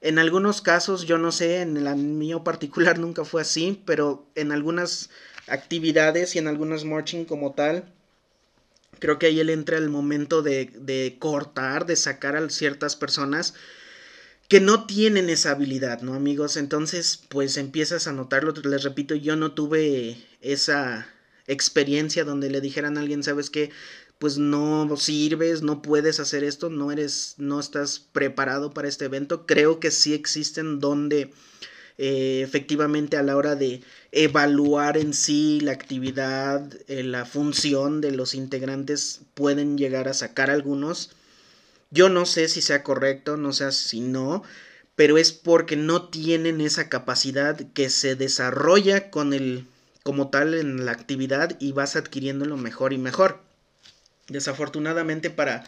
En 0.00 0.18
algunos 0.18 0.60
casos, 0.60 1.06
yo 1.06 1.18
no 1.18 1.30
sé, 1.30 1.60
en 1.60 1.76
el 1.76 1.96
mío 1.96 2.42
particular 2.42 2.98
nunca 3.00 3.24
fue 3.24 3.42
así, 3.42 3.80
pero 3.84 4.26
en 4.34 4.50
algunas 4.50 5.10
actividades 5.46 6.34
y 6.34 6.38
en 6.38 6.48
algunas 6.48 6.84
marching 6.84 7.24
como 7.24 7.52
tal, 7.52 7.84
Creo 9.00 9.18
que 9.18 9.26
ahí 9.26 9.40
él 9.40 9.50
entra 9.50 9.78
el 9.78 9.88
momento 9.88 10.42
de, 10.42 10.70
de 10.76 11.16
cortar, 11.18 11.86
de 11.86 11.96
sacar 11.96 12.36
a 12.36 12.48
ciertas 12.50 12.94
personas 12.94 13.54
que 14.50 14.60
no 14.60 14.84
tienen 14.84 15.30
esa 15.30 15.52
habilidad, 15.52 16.02
¿no, 16.02 16.14
amigos? 16.14 16.56
Entonces, 16.56 17.20
pues 17.28 17.56
empiezas 17.56 18.08
a 18.08 18.12
notarlo. 18.12 18.52
Les 18.64 18.82
repito, 18.82 19.14
yo 19.14 19.36
no 19.36 19.52
tuve 19.52 20.16
esa 20.40 21.06
experiencia 21.46 22.24
donde 22.24 22.50
le 22.50 22.60
dijeran 22.60 22.98
a 22.98 23.00
alguien, 23.00 23.22
¿sabes 23.22 23.48
qué? 23.48 23.70
Pues 24.18 24.38
no 24.38 24.96
sirves, 24.96 25.62
no 25.62 25.82
puedes 25.82 26.18
hacer 26.18 26.42
esto, 26.42 26.68
no 26.68 26.90
eres, 26.90 27.36
no 27.38 27.60
estás 27.60 28.00
preparado 28.00 28.74
para 28.74 28.88
este 28.88 29.04
evento. 29.04 29.46
Creo 29.46 29.78
que 29.78 29.92
sí 29.92 30.14
existen 30.14 30.80
donde 30.80 31.30
eh, 32.02 32.40
efectivamente 32.42 33.18
a 33.18 33.22
la 33.22 33.36
hora 33.36 33.56
de 33.56 33.82
evaluar 34.10 34.96
en 34.96 35.12
sí 35.12 35.60
la 35.60 35.72
actividad, 35.72 36.66
eh, 36.88 37.02
la 37.02 37.26
función 37.26 38.00
de 38.00 38.10
los 38.12 38.34
integrantes, 38.34 39.20
pueden 39.34 39.76
llegar 39.76 40.08
a 40.08 40.14
sacar 40.14 40.48
algunos. 40.48 41.10
Yo 41.90 42.08
no 42.08 42.24
sé 42.24 42.48
si 42.48 42.62
sea 42.62 42.82
correcto, 42.82 43.36
no 43.36 43.52
sé 43.52 43.70
si 43.72 44.00
no, 44.00 44.42
pero 44.96 45.18
es 45.18 45.32
porque 45.32 45.76
no 45.76 46.08
tienen 46.08 46.62
esa 46.62 46.88
capacidad 46.88 47.60
que 47.74 47.90
se 47.90 48.16
desarrolla 48.16 49.10
con 49.10 49.34
el 49.34 49.66
como 50.02 50.30
tal 50.30 50.54
en 50.54 50.86
la 50.86 50.92
actividad 50.92 51.58
y 51.60 51.72
vas 51.72 51.96
adquiriéndolo 51.96 52.56
mejor 52.56 52.94
y 52.94 52.98
mejor. 52.98 53.42
Desafortunadamente 54.28 55.28
para 55.28 55.64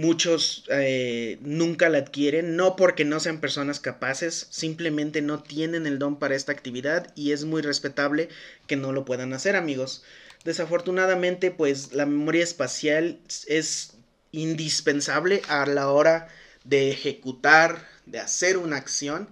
muchos 0.00 0.64
eh, 0.70 1.38
nunca 1.42 1.90
la 1.90 1.98
adquieren, 1.98 2.56
no 2.56 2.74
porque 2.74 3.04
no 3.04 3.20
sean 3.20 3.40
personas 3.40 3.80
capaces, 3.80 4.46
simplemente 4.50 5.20
no 5.20 5.42
tienen 5.42 5.86
el 5.86 5.98
don 5.98 6.18
para 6.18 6.34
esta 6.34 6.52
actividad 6.52 7.12
y 7.14 7.32
es 7.32 7.44
muy 7.44 7.60
respetable 7.60 8.30
que 8.66 8.76
no 8.76 8.92
lo 8.92 9.04
puedan 9.04 9.34
hacer 9.34 9.56
amigos. 9.56 10.02
Desafortunadamente 10.44 11.50
pues 11.50 11.92
la 11.92 12.06
memoria 12.06 12.42
espacial 12.42 13.18
es 13.46 13.92
indispensable 14.32 15.42
a 15.48 15.66
la 15.66 15.90
hora 15.90 16.28
de 16.64 16.90
ejecutar, 16.90 17.86
de 18.06 18.20
hacer 18.20 18.56
una 18.56 18.76
acción 18.76 19.28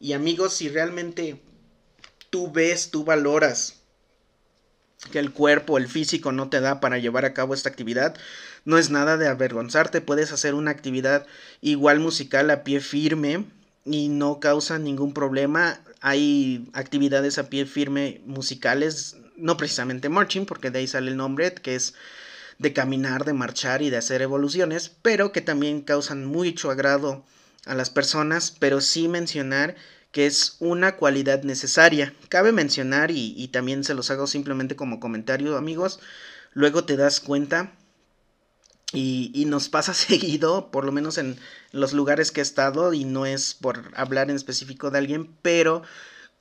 y 0.00 0.14
amigos 0.14 0.54
si 0.54 0.68
realmente 0.68 1.40
tú 2.30 2.50
ves, 2.50 2.90
tú 2.90 3.04
valoras 3.04 3.78
que 5.12 5.20
el 5.20 5.32
cuerpo, 5.32 5.78
el 5.78 5.86
físico 5.86 6.32
no 6.32 6.48
te 6.48 6.60
da 6.60 6.80
para 6.80 6.98
llevar 6.98 7.24
a 7.24 7.34
cabo 7.34 7.54
esta 7.54 7.68
actividad, 7.68 8.16
no 8.68 8.76
es 8.76 8.90
nada 8.90 9.16
de 9.16 9.28
avergonzarte, 9.28 10.02
puedes 10.02 10.30
hacer 10.30 10.52
una 10.52 10.70
actividad 10.70 11.26
igual 11.62 12.00
musical 12.00 12.50
a 12.50 12.64
pie 12.64 12.80
firme 12.80 13.46
y 13.86 14.10
no 14.10 14.40
causa 14.40 14.78
ningún 14.78 15.14
problema. 15.14 15.80
Hay 16.02 16.68
actividades 16.74 17.38
a 17.38 17.48
pie 17.48 17.64
firme 17.64 18.20
musicales, 18.26 19.16
no 19.38 19.56
precisamente 19.56 20.10
marching, 20.10 20.44
porque 20.44 20.70
de 20.70 20.80
ahí 20.80 20.86
sale 20.86 21.10
el 21.10 21.16
nombre, 21.16 21.54
que 21.54 21.76
es 21.76 21.94
de 22.58 22.74
caminar, 22.74 23.24
de 23.24 23.32
marchar 23.32 23.80
y 23.80 23.88
de 23.88 23.96
hacer 23.96 24.20
evoluciones, 24.20 24.92
pero 25.00 25.32
que 25.32 25.40
también 25.40 25.80
causan 25.80 26.26
mucho 26.26 26.70
agrado 26.70 27.24
a 27.64 27.74
las 27.74 27.88
personas, 27.88 28.54
pero 28.58 28.82
sí 28.82 29.08
mencionar 29.08 29.76
que 30.12 30.26
es 30.26 30.56
una 30.58 30.96
cualidad 30.96 31.42
necesaria. 31.42 32.12
Cabe 32.28 32.52
mencionar, 32.52 33.10
y, 33.12 33.48
también 33.48 33.82
se 33.82 33.94
los 33.94 34.10
hago 34.10 34.26
simplemente 34.26 34.76
como 34.76 35.00
comentario, 35.00 35.56
amigos, 35.56 36.00
luego 36.52 36.84
te 36.84 36.98
das 36.98 37.20
cuenta, 37.20 37.72
y, 38.92 39.44
nos 39.46 39.68
pasa 39.68 39.94
seguido, 39.94 40.70
por 40.70 40.84
lo 40.84 40.92
menos 40.92 41.18
en 41.18 41.38
los 41.72 41.92
lugares 41.92 42.32
que 42.32 42.40
he 42.40 42.42
estado, 42.42 42.92
y 42.92 43.04
no 43.04 43.26
es 43.26 43.54
por 43.54 43.92
hablar 43.96 44.30
en 44.30 44.36
específico 44.36 44.90
de 44.90 44.98
alguien, 44.98 45.30
pero 45.42 45.82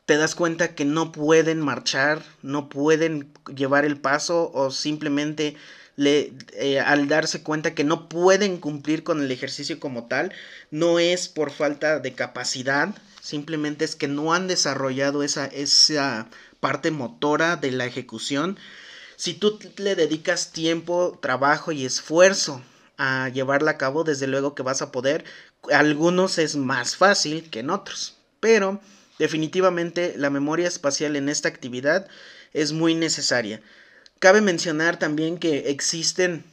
te 0.05 0.17
das 0.17 0.35
cuenta 0.35 0.73
que 0.73 0.85
no 0.85 1.11
pueden 1.11 1.59
marchar, 1.59 2.23
no 2.41 2.69
pueden 2.69 3.33
llevar 3.53 3.83
el 3.83 3.99
paso 3.99 4.51
o 4.53 4.71
simplemente 4.71 5.57
le, 5.97 6.33
eh, 6.53 6.79
al 6.79 7.09
darse 7.09 7.43
cuenta 7.43 7.75
que 7.75 7.83
no 7.83 8.07
pueden 8.07 8.57
cumplir 8.57 9.03
con 9.03 9.21
el 9.21 9.31
ejercicio 9.31 9.81
como 9.81 10.05
tal, 10.07 10.31
no 10.71 10.99
es 10.99 11.27
por 11.27 11.51
falta 11.51 11.99
de 11.99 12.13
capacidad, 12.13 12.95
simplemente 13.21 13.83
es 13.83 13.97
que 13.97 14.07
no 14.07 14.33
han 14.33 14.47
desarrollado 14.47 15.23
esa, 15.23 15.45
esa 15.47 16.29
parte 16.61 16.91
motora 16.91 17.57
de 17.57 17.71
la 17.71 17.85
ejecución. 17.85 18.57
Si 19.17 19.33
tú 19.33 19.59
le 19.77 19.95
dedicas 19.95 20.51
tiempo, 20.51 21.17
trabajo 21.21 21.71
y 21.71 21.85
esfuerzo 21.85 22.61
a 22.97 23.29
llevarla 23.29 23.71
a 23.71 23.77
cabo, 23.77 24.03
desde 24.03 24.27
luego 24.27 24.55
que 24.55 24.63
vas 24.63 24.81
a 24.81 24.91
poder. 24.91 25.25
Algunos 25.71 26.37
es 26.37 26.55
más 26.55 26.95
fácil 26.95 27.49
que 27.49 27.59
en 27.59 27.71
otros, 27.71 28.15
pero 28.39 28.79
definitivamente 29.19 30.13
la 30.17 30.29
memoria 30.29 30.67
espacial 30.67 31.15
en 31.15 31.29
esta 31.29 31.49
actividad 31.49 32.07
es 32.53 32.73
muy 32.73 32.93
necesaria. 32.93 33.61
Cabe 34.19 34.41
mencionar 34.41 34.97
también 34.99 35.39
que 35.39 35.69
existen 35.71 36.43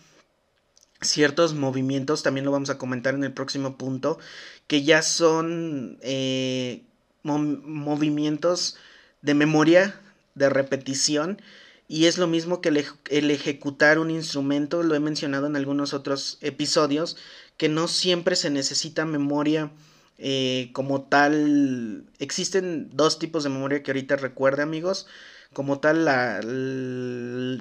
ciertos 1.03 1.53
movimientos, 1.55 2.23
también 2.23 2.47
lo 2.47 2.53
vamos 2.53 2.71
a 2.71 2.79
comentar 2.79 3.15
en 3.15 3.25
el 3.25 3.33
próximo 3.33 3.77
punto, 3.77 4.19
que 4.67 4.83
ya 4.83 5.03
son 5.03 5.99
eh, 6.01 6.83
movimientos 7.23 8.77
de 9.21 9.35
memoria, 9.35 10.01
de 10.35 10.49
repetición, 10.49 11.41
y 11.89 12.07
es 12.07 12.17
lo 12.19 12.27
mismo 12.27 12.61
que 12.61 12.71
el, 12.71 13.31
ejecutar 13.31 13.99
un 13.99 14.11
instrumento, 14.11 14.83
lo 14.83 14.95
he 14.95 15.01
mencionado 15.01 15.47
en 15.47 15.57
algunos 15.57 15.93
otros 15.93 16.39
episodios, 16.41 17.17
que 17.57 17.69
no 17.69 17.89
siempre 17.89 18.37
se 18.37 18.51
necesita 18.51 19.05
memoria 19.05 19.71
eh, 20.19 20.71
como 20.73 21.03
tal. 21.03 22.05
Existen 22.19 22.89
dos 22.93 23.19
tipos 23.19 23.45
de 23.45 23.51
memoria 23.51 23.83
que 23.83 23.91
ahorita 23.91 24.17
recuerde 24.17 24.63
amigos, 24.63 25.07
como 25.53 25.79
tal 25.79 26.05
la, 26.07 26.41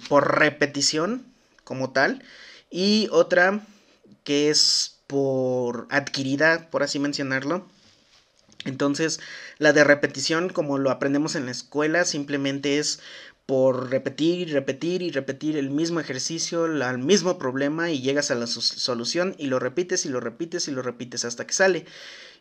por 0.07 0.39
repetición, 0.39 1.25
como 1.63 1.91
tal, 1.91 2.23
y 2.71 3.09
otra 3.11 3.61
que 4.23 4.49
es 4.49 4.99
por 5.07 5.87
adquirida, 5.91 6.69
por 6.71 6.81
así 6.81 6.97
mencionarlo. 6.97 7.67
Entonces, 8.65 9.19
la 9.57 9.73
de 9.73 9.83
repetición, 9.83 10.49
como 10.49 10.77
lo 10.77 10.89
aprendemos 10.89 11.35
en 11.35 11.45
la 11.45 11.51
escuela, 11.51 12.05
simplemente 12.05 12.79
es 12.79 13.01
por 13.45 13.89
repetir 13.89 14.47
y 14.47 14.51
repetir 14.51 15.01
y 15.01 15.11
repetir 15.11 15.57
el 15.57 15.69
mismo 15.69 15.99
ejercicio, 15.99 16.65
el 16.65 16.97
mismo 16.99 17.37
problema 17.37 17.91
y 17.91 18.01
llegas 18.01 18.31
a 18.31 18.35
la 18.35 18.47
solución 18.47 19.35
y 19.37 19.47
lo 19.47 19.59
repites 19.59 20.05
y 20.05 20.09
lo 20.09 20.19
repites 20.19 20.67
y 20.67 20.71
lo 20.71 20.81
repites 20.81 21.25
hasta 21.25 21.45
que 21.45 21.53
sale. 21.53 21.85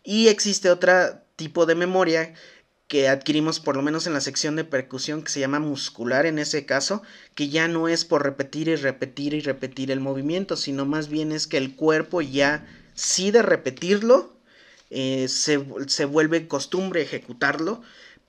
Y 0.05 0.29
existe 0.29 0.71
otro 0.71 0.93
tipo 1.37 1.67
de 1.67 1.75
memoria 1.75 2.35
que 2.87 3.09
adquirimos 3.09 3.59
por 3.59 3.75
lo 3.75 3.83
menos 3.83 4.07
en 4.07 4.13
la 4.13 4.21
sección 4.21 4.55
de 4.55 4.65
percusión 4.65 5.23
que 5.23 5.31
se 5.31 5.41
llama 5.41 5.59
muscular 5.59 6.27
en 6.27 6.39
ese 6.39 6.67
caso, 6.67 7.03
que 7.35 7.49
ya 7.49 7.67
no 7.67 7.89
es 7.89 8.05
por 8.05 8.23
repetir 8.23 8.69
y 8.69 8.77
repetir 8.77 9.35
y 9.35 9.41
repetir 9.41 9.91
el 9.91 10.01
movimiento, 10.01 10.57
sino 10.57 10.85
más 10.85 11.09
bien 11.09 11.33
es 11.33 11.47
que 11.47 11.57
el 11.57 11.75
cuerpo 11.75 12.21
ya 12.21 12.67
sí 12.95 13.31
de 13.31 13.43
repetirlo, 13.43 14.37
eh, 14.91 15.27
se, 15.29 15.65
se 15.87 16.05
vuelve 16.05 16.47
costumbre 16.47 17.01
ejecutarlo, 17.01 17.81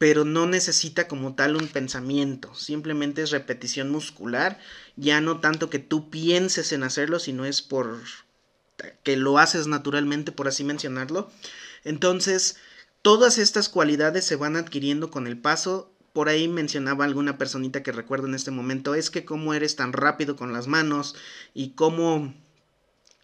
pero 0.04 0.26
no 0.26 0.48
necesita 0.48 1.08
como 1.08 1.34
tal 1.34 1.56
un 1.56 1.70
pensamiento, 1.70 2.54
simplemente 2.56 3.22
es 3.22 3.32
repetición 3.32 3.90
muscular, 3.90 4.60
ya 4.98 5.22
no 5.22 5.40
tanto 5.40 5.70
que 5.70 5.80
tú 5.80 6.10
pienses 6.10 6.74
en 6.74 6.84
hacerlo, 6.84 7.20
sino 7.20 7.46
es 7.46 7.62
por 7.62 8.02
que 9.04 9.16
lo 9.16 9.38
haces 9.38 9.68
naturalmente, 9.68 10.34
por 10.34 10.50
así 10.50 10.66
mencionarlo. 10.66 11.32
Entonces, 11.86 12.58
Todas 13.04 13.38
estas 13.38 13.68
cualidades 13.68 14.24
se 14.24 14.38
van 14.38 14.56
adquiriendo 14.56 15.12
con 15.12 15.28
el 15.28 15.38
paso. 15.38 15.92
Por 16.14 16.30
ahí 16.30 16.48
mencionaba 16.48 17.04
alguna 17.04 17.38
personita 17.38 17.84
que 17.84 17.92
recuerdo 17.92 18.28
en 18.28 18.34
este 18.34 18.50
momento, 18.50 18.96
es 18.96 19.10
que 19.10 19.26
cómo 19.26 19.54
eres 19.54 19.76
tan 19.76 19.92
rápido 19.92 20.38
con 20.38 20.54
las 20.54 20.68
manos 20.68 21.14
y 21.54 21.72
cómo 21.72 22.34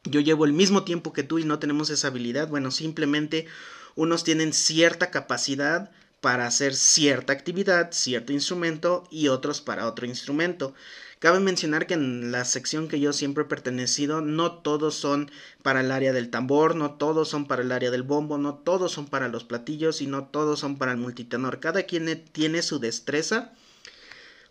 yo 0.03 0.19
llevo 0.19 0.43
el 0.43 0.51
mismo 0.51 0.83
tiempo 0.83 1.13
que 1.13 1.23
tú 1.23 1.39
y 1.39 1.45
no 1.45 1.59
tenemos 1.59 1.89
esa 1.91 2.09
habilidad. 2.09 2.49
Bueno, 2.49 2.71
simplemente 2.71 3.47
unos 3.95 4.25
tienen 4.25 4.51
cierta 4.51 5.11
capacidad 5.11 5.91
para 6.21 6.47
hacer 6.47 6.75
cierta 6.75 7.34
actividad, 7.34 7.91
cierto 7.91 8.34
instrumento 8.34 9.08
y 9.10 9.29
otros 9.29 9.62
para 9.62 9.88
otro 9.88 10.05
instrumento. 10.05 10.73
Cabe 11.19 11.41
mencionar 11.41 11.86
que 11.86 11.95
en 11.95 12.32
la 12.32 12.45
sección 12.45 12.88
que 12.88 13.01
yo 13.01 13.12
siempre 13.12 13.43
he 13.43 13.47
pertenecido, 13.47 14.21
no 14.21 14.53
todos 14.53 14.95
son 14.95 15.29
para 15.62 15.82
el 15.82 15.91
área 15.91 16.13
del 16.13 16.29
tambor, 16.29 16.75
no 16.75 16.93
todos 16.93 17.27
son 17.27 17.45
para 17.45 17.62
el 17.62 17.73
área 17.73 17.91
del 17.91 18.03
bombo, 18.03 18.38
no 18.38 18.55
todos 18.55 18.93
son 18.93 19.05
para 19.05 19.27
los 19.27 19.43
platillos 19.43 20.01
y 20.01 20.08
no 20.08 20.27
todos 20.27 20.62
son 20.62 20.77
para 20.77 20.93
el 20.93 20.97
multitenor. 20.97 21.60
Cada 21.60 21.84
quien 21.84 22.23
tiene 22.32 22.62
su 22.62 22.79
destreza. 22.79 23.51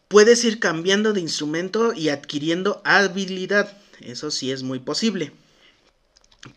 Puedes 0.08 0.44
ir 0.44 0.60
cambiando 0.60 1.14
de 1.14 1.20
instrumento 1.20 1.94
y 1.94 2.10
adquiriendo 2.10 2.82
habilidad. 2.84 3.76
Eso 4.00 4.30
sí 4.30 4.52
es 4.52 4.62
muy 4.62 4.78
posible. 4.78 5.32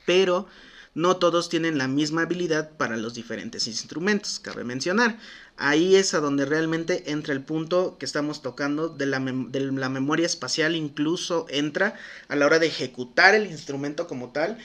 Pero 0.06 0.47
no 0.93 1.17
todos 1.17 1.47
tienen 1.47 1.77
la 1.77 1.88
misma 1.88 2.23
habilidad 2.23 2.71
para 2.71 2.97
los 2.97 3.13
diferentes 3.13 3.67
instrumentos, 3.67 4.39
cabe 4.39 4.63
mencionar. 4.63 5.17
Ahí 5.58 5.95
es 5.95 6.13
a 6.13 6.19
donde 6.19 6.45
realmente 6.45 7.12
entra 7.12 7.34
el 7.34 7.43
punto 7.43 7.97
que 7.97 8.06
estamos 8.06 8.41
tocando 8.41 8.89
de 8.89 9.06
la, 9.06 9.19
memoria 9.19 10.25
espacial, 10.25 10.75
incluso 10.75 11.45
entra 11.49 11.95
a 12.27 12.36
la 12.36 12.45
hora 12.45 12.60
de 12.60 12.67
ejecutar 12.67 13.36
el 13.36 13.45
instrumento 13.45 14.08
como 14.08 14.32
tal. 14.32 14.58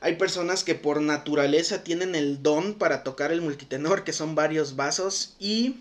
Hay 0.00 0.16
personas 0.16 0.62
que 0.62 0.74
por 0.74 1.00
naturaleza 1.00 1.82
tienen 1.82 2.14
el 2.14 2.42
don 2.42 2.74
para 2.74 3.02
tocar 3.02 3.32
el 3.32 3.40
multitenor, 3.40 4.04
que 4.04 4.12
son 4.12 4.34
varios 4.34 4.76
vasos, 4.76 5.34
y 5.40 5.76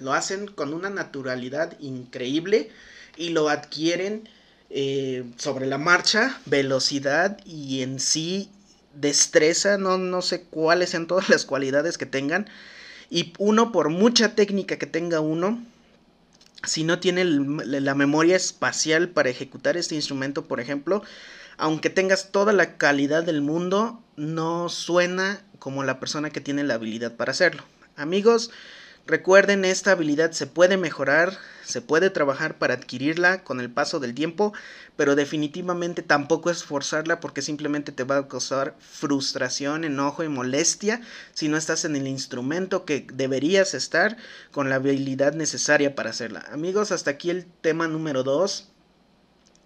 lo 0.00 0.12
hacen 0.12 0.48
con 0.48 0.74
una 0.74 0.90
naturalidad 0.90 1.78
increíble 1.80 2.70
y 3.16 3.30
lo 3.30 3.48
adquieren 3.48 4.28
eh, 4.68 5.24
sobre 5.36 5.66
la 5.66 5.78
marcha, 5.78 6.40
velocidad 6.44 7.38
y 7.46 7.82
en 7.82 8.00
sí 8.00 8.50
destreza, 9.00 9.78
no, 9.78 9.98
no 9.98 10.22
sé 10.22 10.42
cuáles 10.42 10.90
sean 10.90 11.06
todas 11.06 11.28
las 11.28 11.44
cualidades 11.44 11.98
que 11.98 12.06
tengan. 12.06 12.48
Y 13.10 13.32
uno, 13.38 13.72
por 13.72 13.90
mucha 13.90 14.34
técnica 14.34 14.78
que 14.78 14.86
tenga 14.86 15.20
uno, 15.20 15.62
si 16.64 16.84
no 16.84 16.98
tiene 16.98 17.24
la 17.24 17.94
memoria 17.94 18.36
espacial 18.36 19.08
para 19.10 19.30
ejecutar 19.30 19.76
este 19.76 19.94
instrumento, 19.94 20.46
por 20.46 20.60
ejemplo, 20.60 21.02
aunque 21.58 21.90
tengas 21.90 22.32
toda 22.32 22.52
la 22.52 22.76
calidad 22.76 23.22
del 23.22 23.40
mundo, 23.40 24.02
no 24.16 24.68
suena 24.68 25.42
como 25.58 25.84
la 25.84 26.00
persona 26.00 26.30
que 26.30 26.40
tiene 26.40 26.64
la 26.64 26.74
habilidad 26.74 27.16
para 27.16 27.30
hacerlo. 27.30 27.64
Amigos, 27.96 28.50
Recuerden, 29.06 29.64
esta 29.64 29.92
habilidad 29.92 30.32
se 30.32 30.48
puede 30.48 30.76
mejorar, 30.76 31.38
se 31.64 31.80
puede 31.80 32.10
trabajar 32.10 32.58
para 32.58 32.74
adquirirla 32.74 33.44
con 33.44 33.60
el 33.60 33.70
paso 33.70 34.00
del 34.00 34.16
tiempo, 34.16 34.52
pero 34.96 35.14
definitivamente 35.14 36.02
tampoco 36.02 36.50
es 36.50 36.64
forzarla 36.64 37.20
porque 37.20 37.40
simplemente 37.40 37.92
te 37.92 38.02
va 38.02 38.16
a 38.16 38.26
causar 38.26 38.74
frustración, 38.80 39.84
enojo 39.84 40.24
y 40.24 40.28
molestia 40.28 41.02
si 41.34 41.46
no 41.46 41.56
estás 41.56 41.84
en 41.84 41.94
el 41.94 42.08
instrumento 42.08 42.84
que 42.84 43.06
deberías 43.12 43.74
estar 43.74 44.16
con 44.50 44.70
la 44.70 44.76
habilidad 44.76 45.34
necesaria 45.34 45.94
para 45.94 46.10
hacerla. 46.10 46.44
Amigos, 46.50 46.90
hasta 46.90 47.12
aquí 47.12 47.30
el 47.30 47.46
tema 47.46 47.86
número 47.86 48.24
2. 48.24 48.72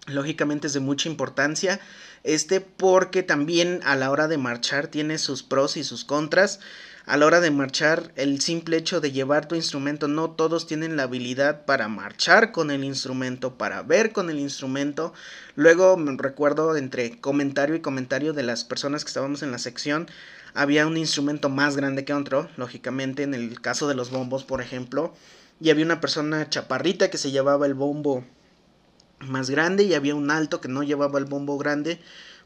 Lógicamente 0.07 0.67
es 0.67 0.73
de 0.73 0.81
mucha 0.81 1.09
importancia 1.09 1.79
este 2.23 2.61
porque 2.61 3.23
también 3.23 3.81
a 3.83 3.95
la 3.95 4.11
hora 4.11 4.27
de 4.27 4.37
marchar 4.37 4.87
tiene 4.87 5.17
sus 5.17 5.41
pros 5.41 5.77
y 5.77 5.83
sus 5.83 6.05
contras 6.05 6.59
a 7.05 7.17
la 7.17 7.25
hora 7.25 7.41
de 7.41 7.49
marchar, 7.49 8.11
el 8.15 8.41
simple 8.41 8.77
hecho 8.77 9.01
de 9.01 9.11
llevar 9.11 9.47
tu 9.47 9.55
instrumento, 9.55 10.07
no 10.07 10.31
todos 10.31 10.67
tienen 10.67 10.95
la 10.95 11.03
habilidad 11.03 11.65
para 11.65 11.87
marchar 11.87 12.51
con 12.51 12.69
el 12.69 12.83
instrumento, 12.83 13.57
para 13.57 13.81
ver 13.81 14.11
con 14.11 14.29
el 14.29 14.39
instrumento. 14.39 15.13
Luego 15.55 15.97
me 15.97 16.15
recuerdo 16.15 16.77
entre 16.77 17.19
comentario 17.19 17.75
y 17.75 17.81
comentario 17.81 18.33
de 18.33 18.43
las 18.43 18.63
personas 18.63 19.03
que 19.03 19.09
estábamos 19.09 19.41
en 19.41 19.51
la 19.51 19.57
sección, 19.57 20.07
había 20.53 20.85
un 20.85 20.97
instrumento 20.97 21.49
más 21.49 21.75
grande 21.75 22.05
que 22.05 22.13
otro, 22.13 22.49
lógicamente 22.57 23.23
en 23.23 23.33
el 23.33 23.61
caso 23.61 23.87
de 23.87 23.95
los 23.95 24.11
bombos, 24.11 24.43
por 24.43 24.61
ejemplo, 24.61 25.13
y 25.59 25.69
había 25.69 25.85
una 25.85 26.01
persona 26.01 26.49
chaparrita 26.49 27.09
que 27.09 27.17
se 27.17 27.31
llevaba 27.31 27.65
el 27.65 27.73
bombo 27.73 28.23
más 29.19 29.49
grande 29.49 29.83
y 29.83 29.93
había 29.93 30.15
un 30.15 30.29
alto 30.29 30.61
que 30.61 30.67
no 30.67 30.83
llevaba 30.83 31.19
el 31.19 31.25
bombo 31.25 31.57
grande 31.57 31.99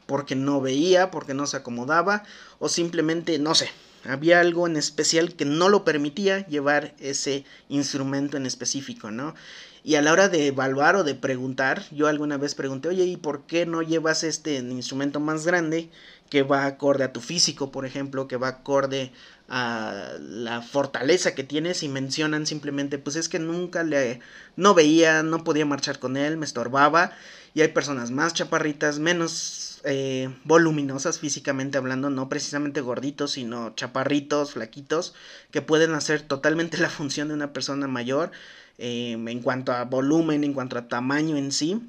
porque 0.06 0.36
no 0.36 0.60
veía, 0.60 1.10
porque 1.10 1.34
no 1.34 1.46
se 1.46 1.56
acomodaba 1.56 2.22
o 2.58 2.68
simplemente, 2.68 3.38
no 3.38 3.54
sé, 3.54 3.70
había 4.04 4.40
algo 4.40 4.66
en 4.66 4.76
especial 4.76 5.34
que 5.34 5.44
no 5.44 5.68
lo 5.68 5.84
permitía 5.84 6.46
llevar 6.46 6.94
ese 7.00 7.44
instrumento 7.68 8.36
en 8.36 8.46
específico, 8.46 9.10
¿no? 9.10 9.34
Y 9.82 9.94
a 9.94 10.02
la 10.02 10.12
hora 10.12 10.28
de 10.28 10.48
evaluar 10.48 10.96
o 10.96 11.04
de 11.04 11.14
preguntar, 11.14 11.84
yo 11.92 12.08
alguna 12.08 12.36
vez 12.38 12.56
pregunté, 12.56 12.88
oye, 12.88 13.04
¿y 13.04 13.16
por 13.16 13.46
qué 13.46 13.66
no 13.66 13.82
llevas 13.82 14.24
este 14.24 14.56
instrumento 14.56 15.20
más 15.20 15.46
grande 15.46 15.90
que 16.28 16.42
va 16.42 16.66
acorde 16.66 17.04
a 17.04 17.12
tu 17.12 17.20
físico, 17.20 17.70
por 17.70 17.86
ejemplo, 17.86 18.26
que 18.26 18.36
va 18.36 18.48
acorde 18.48 19.12
a 19.48 20.14
la 20.18 20.60
fortaleza 20.60 21.36
que 21.36 21.44
tienes 21.44 21.84
y 21.84 21.88
mencionan 21.88 22.46
simplemente, 22.46 22.98
pues 22.98 23.14
es 23.14 23.28
que 23.28 23.38
nunca 23.38 23.84
le, 23.84 24.18
no 24.56 24.74
veía, 24.74 25.22
no 25.22 25.44
podía 25.44 25.66
marchar 25.66 26.00
con 26.00 26.16
él, 26.16 26.36
me 26.36 26.46
estorbaba 26.46 27.12
y 27.56 27.62
hay 27.62 27.68
personas 27.68 28.10
más 28.10 28.34
chaparritas, 28.34 28.98
menos 28.98 29.80
eh, 29.84 30.28
voluminosas 30.44 31.18
físicamente 31.18 31.78
hablando, 31.78 32.10
no 32.10 32.28
precisamente 32.28 32.82
gorditos, 32.82 33.30
sino 33.30 33.74
chaparritos, 33.74 34.52
flaquitos, 34.52 35.14
que 35.50 35.62
pueden 35.62 35.94
hacer 35.94 36.20
totalmente 36.20 36.76
la 36.82 36.90
función 36.90 37.28
de 37.28 37.34
una 37.34 37.54
persona 37.54 37.86
mayor 37.88 38.30
eh, 38.76 39.12
en 39.12 39.40
cuanto 39.40 39.72
a 39.72 39.84
volumen, 39.84 40.44
en 40.44 40.52
cuanto 40.52 40.76
a 40.76 40.86
tamaño 40.86 41.38
en 41.38 41.50
sí. 41.50 41.80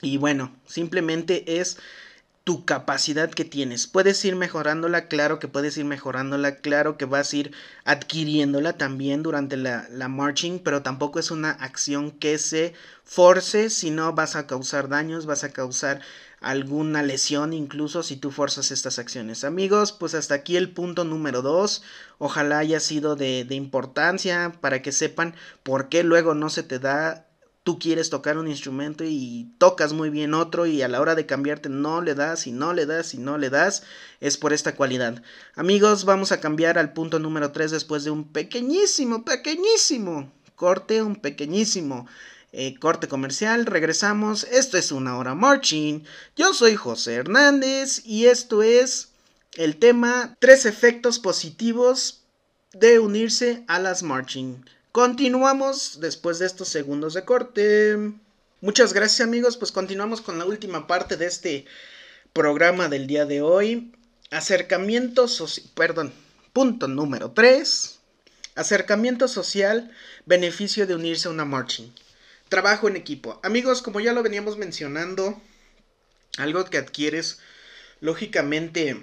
Y 0.00 0.18
bueno, 0.18 0.54
simplemente 0.64 1.58
es 1.58 1.78
tu 2.44 2.64
capacidad 2.64 3.30
que 3.30 3.44
tienes. 3.44 3.86
Puedes 3.86 4.24
ir 4.24 4.36
mejorándola, 4.36 5.06
claro 5.06 5.38
que 5.38 5.48
puedes 5.48 5.76
ir 5.76 5.84
mejorándola, 5.84 6.56
claro 6.56 6.96
que 6.96 7.04
vas 7.04 7.32
a 7.32 7.36
ir 7.36 7.52
adquiriéndola 7.84 8.72
también 8.74 9.22
durante 9.22 9.56
la, 9.56 9.86
la 9.90 10.08
marching, 10.08 10.58
pero 10.58 10.82
tampoco 10.82 11.20
es 11.20 11.30
una 11.30 11.50
acción 11.50 12.10
que 12.10 12.38
se 12.38 12.74
force, 13.04 13.70
si 13.70 13.90
no 13.90 14.12
vas 14.12 14.34
a 14.36 14.46
causar 14.46 14.88
daños, 14.88 15.26
vas 15.26 15.44
a 15.44 15.52
causar 15.52 16.00
alguna 16.42 17.02
lesión 17.02 17.52
incluso 17.52 18.02
si 18.02 18.16
tú 18.16 18.30
forzas 18.30 18.70
estas 18.70 18.98
acciones. 18.98 19.44
Amigos, 19.44 19.92
pues 19.92 20.14
hasta 20.14 20.34
aquí 20.34 20.56
el 20.56 20.70
punto 20.70 21.04
número 21.04 21.40
2. 21.42 21.82
Ojalá 22.18 22.58
haya 22.58 22.80
sido 22.80 23.16
de, 23.16 23.44
de, 23.44 23.54
importancia 23.54 24.52
para 24.60 24.82
que 24.82 24.92
sepan 24.92 25.34
por 25.62 25.88
qué 25.88 26.02
luego 26.02 26.34
no 26.34 26.50
se 26.50 26.62
te 26.62 26.78
da. 26.78 27.26
Tú 27.64 27.78
quieres 27.78 28.10
tocar 28.10 28.38
un 28.38 28.48
instrumento 28.48 29.04
y 29.04 29.52
tocas 29.58 29.92
muy 29.92 30.10
bien 30.10 30.34
otro 30.34 30.66
y 30.66 30.82
a 30.82 30.88
la 30.88 31.00
hora 31.00 31.14
de 31.14 31.26
cambiarte 31.26 31.68
no 31.68 32.00
le 32.02 32.16
das 32.16 32.48
y 32.48 32.52
no 32.52 32.72
le 32.72 32.86
das 32.86 33.14
y 33.14 33.18
no 33.18 33.38
le 33.38 33.50
das. 33.50 33.84
Es 34.20 34.36
por 34.36 34.52
esta 34.52 34.74
cualidad. 34.74 35.22
Amigos, 35.54 36.04
vamos 36.04 36.32
a 36.32 36.40
cambiar 36.40 36.76
al 36.76 36.92
punto 36.92 37.20
número 37.20 37.52
3 37.52 37.70
después 37.70 38.02
de 38.02 38.10
un 38.10 38.24
pequeñísimo, 38.24 39.24
pequeñísimo 39.24 40.32
corte, 40.56 41.02
un 41.02 41.16
pequeñísimo 41.16 42.06
eh, 42.52 42.74
corte 42.78 43.08
comercial, 43.08 43.64
regresamos. 43.64 44.44
Esto 44.44 44.76
es 44.76 44.92
una 44.92 45.16
hora 45.16 45.34
marching. 45.34 46.04
Yo 46.36 46.52
soy 46.54 46.76
José 46.76 47.14
Hernández 47.14 48.02
y 48.04 48.26
esto 48.26 48.62
es 48.62 49.12
el 49.54 49.76
tema 49.76 50.36
tres 50.38 50.66
efectos 50.66 51.18
positivos 51.18 52.24
de 52.72 52.98
unirse 52.98 53.64
a 53.68 53.78
las 53.78 54.02
marching. 54.02 54.64
Continuamos 54.92 56.00
después 56.00 56.38
de 56.38 56.44
estos 56.44 56.68
segundos 56.68 57.14
de 57.14 57.24
corte. 57.24 57.96
Muchas 58.60 58.92
gracias 58.92 59.26
amigos, 59.26 59.56
pues 59.56 59.72
continuamos 59.72 60.20
con 60.20 60.38
la 60.38 60.44
última 60.44 60.86
parte 60.86 61.16
de 61.16 61.24
este 61.24 61.64
programa 62.34 62.90
del 62.90 63.06
día 63.06 63.24
de 63.24 63.40
hoy. 63.40 63.94
Acercamiento 64.30 65.28
social, 65.28 65.66
perdón, 65.74 66.12
punto 66.52 66.88
número 66.88 67.30
3. 67.30 68.00
Acercamiento 68.54 69.28
social, 69.28 69.90
beneficio 70.26 70.86
de 70.86 70.94
unirse 70.94 71.26
a 71.26 71.30
una 71.30 71.46
marching. 71.46 71.90
Trabajo 72.50 72.86
en 72.86 72.96
equipo. 72.96 73.40
Amigos, 73.42 73.80
como 73.80 73.98
ya 73.98 74.12
lo 74.12 74.22
veníamos 74.22 74.58
mencionando, 74.58 75.40
algo 76.36 76.66
que 76.66 76.76
adquieres 76.76 77.38
lógicamente 78.00 79.02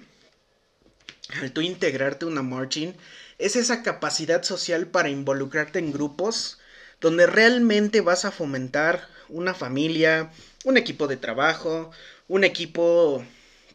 al 1.42 1.52
tú 1.52 1.62
integrarte 1.62 2.26
a 2.26 2.28
una 2.28 2.44
marching 2.44 2.94
es 3.40 3.56
esa 3.56 3.82
capacidad 3.82 4.44
social 4.44 4.88
para 4.88 5.10
involucrarte 5.10 5.80
en 5.80 5.92
grupos 5.92 6.60
donde 7.02 7.26
realmente 7.26 8.02
vas 8.02 8.26
a 8.26 8.32
fomentar 8.32 9.08
una 9.30 9.54
familia, 9.54 10.32
un 10.66 10.78
equipo 10.78 11.08
de 11.08 11.18
trabajo, 11.18 11.92
un 12.28 12.44
equipo 12.44 13.24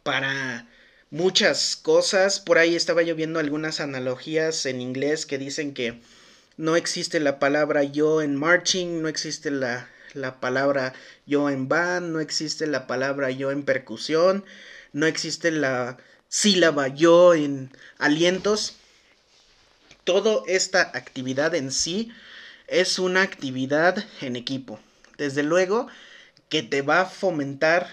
para 0.02 0.68
muchas 1.10 1.76
cosas. 1.76 2.40
Por 2.40 2.58
ahí 2.58 2.76
estaba 2.76 3.02
yo 3.02 3.14
viendo 3.14 3.40
algunas 3.40 3.80
analogías 3.80 4.66
en 4.66 4.82
inglés 4.82 5.24
que 5.24 5.38
dicen 5.38 5.72
que 5.72 6.00
no 6.56 6.76
existe 6.76 7.18
la 7.18 7.38
palabra 7.38 7.82
yo 7.82 8.20
en 8.20 8.36
marching, 8.36 9.00
no 9.00 9.08
existe 9.08 9.50
la, 9.50 9.88
la 10.12 10.40
palabra 10.40 10.92
yo 11.26 11.48
en 11.48 11.68
band, 11.68 12.12
no 12.12 12.20
existe 12.20 12.66
la 12.66 12.86
palabra 12.86 13.30
yo 13.30 13.50
en 13.50 13.62
percusión, 13.62 14.44
no 14.92 15.06
existe 15.06 15.50
la 15.50 15.96
sílaba 16.28 16.88
yo 16.88 17.32
en 17.34 17.70
alientos. 17.98 18.76
Toda 20.04 20.42
esta 20.46 20.82
actividad 20.94 21.54
en 21.54 21.72
sí 21.72 22.12
es 22.68 22.98
una 22.98 23.22
actividad 23.22 24.04
en 24.20 24.36
equipo. 24.36 24.78
Desde 25.16 25.42
luego 25.42 25.86
que 26.50 26.62
te 26.62 26.82
va 26.82 27.00
a 27.00 27.06
fomentar 27.06 27.88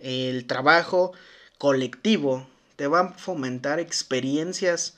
el 0.00 0.46
trabajo 0.46 1.12
colectivo, 1.58 2.48
te 2.76 2.86
va 2.86 3.00
a 3.00 3.12
fomentar 3.14 3.80
experiencias 3.80 4.94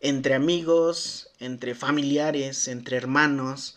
entre 0.00 0.34
amigos, 0.34 1.30
entre 1.38 1.74
familiares, 1.74 2.68
entre 2.68 2.96
hermanos. 2.96 3.76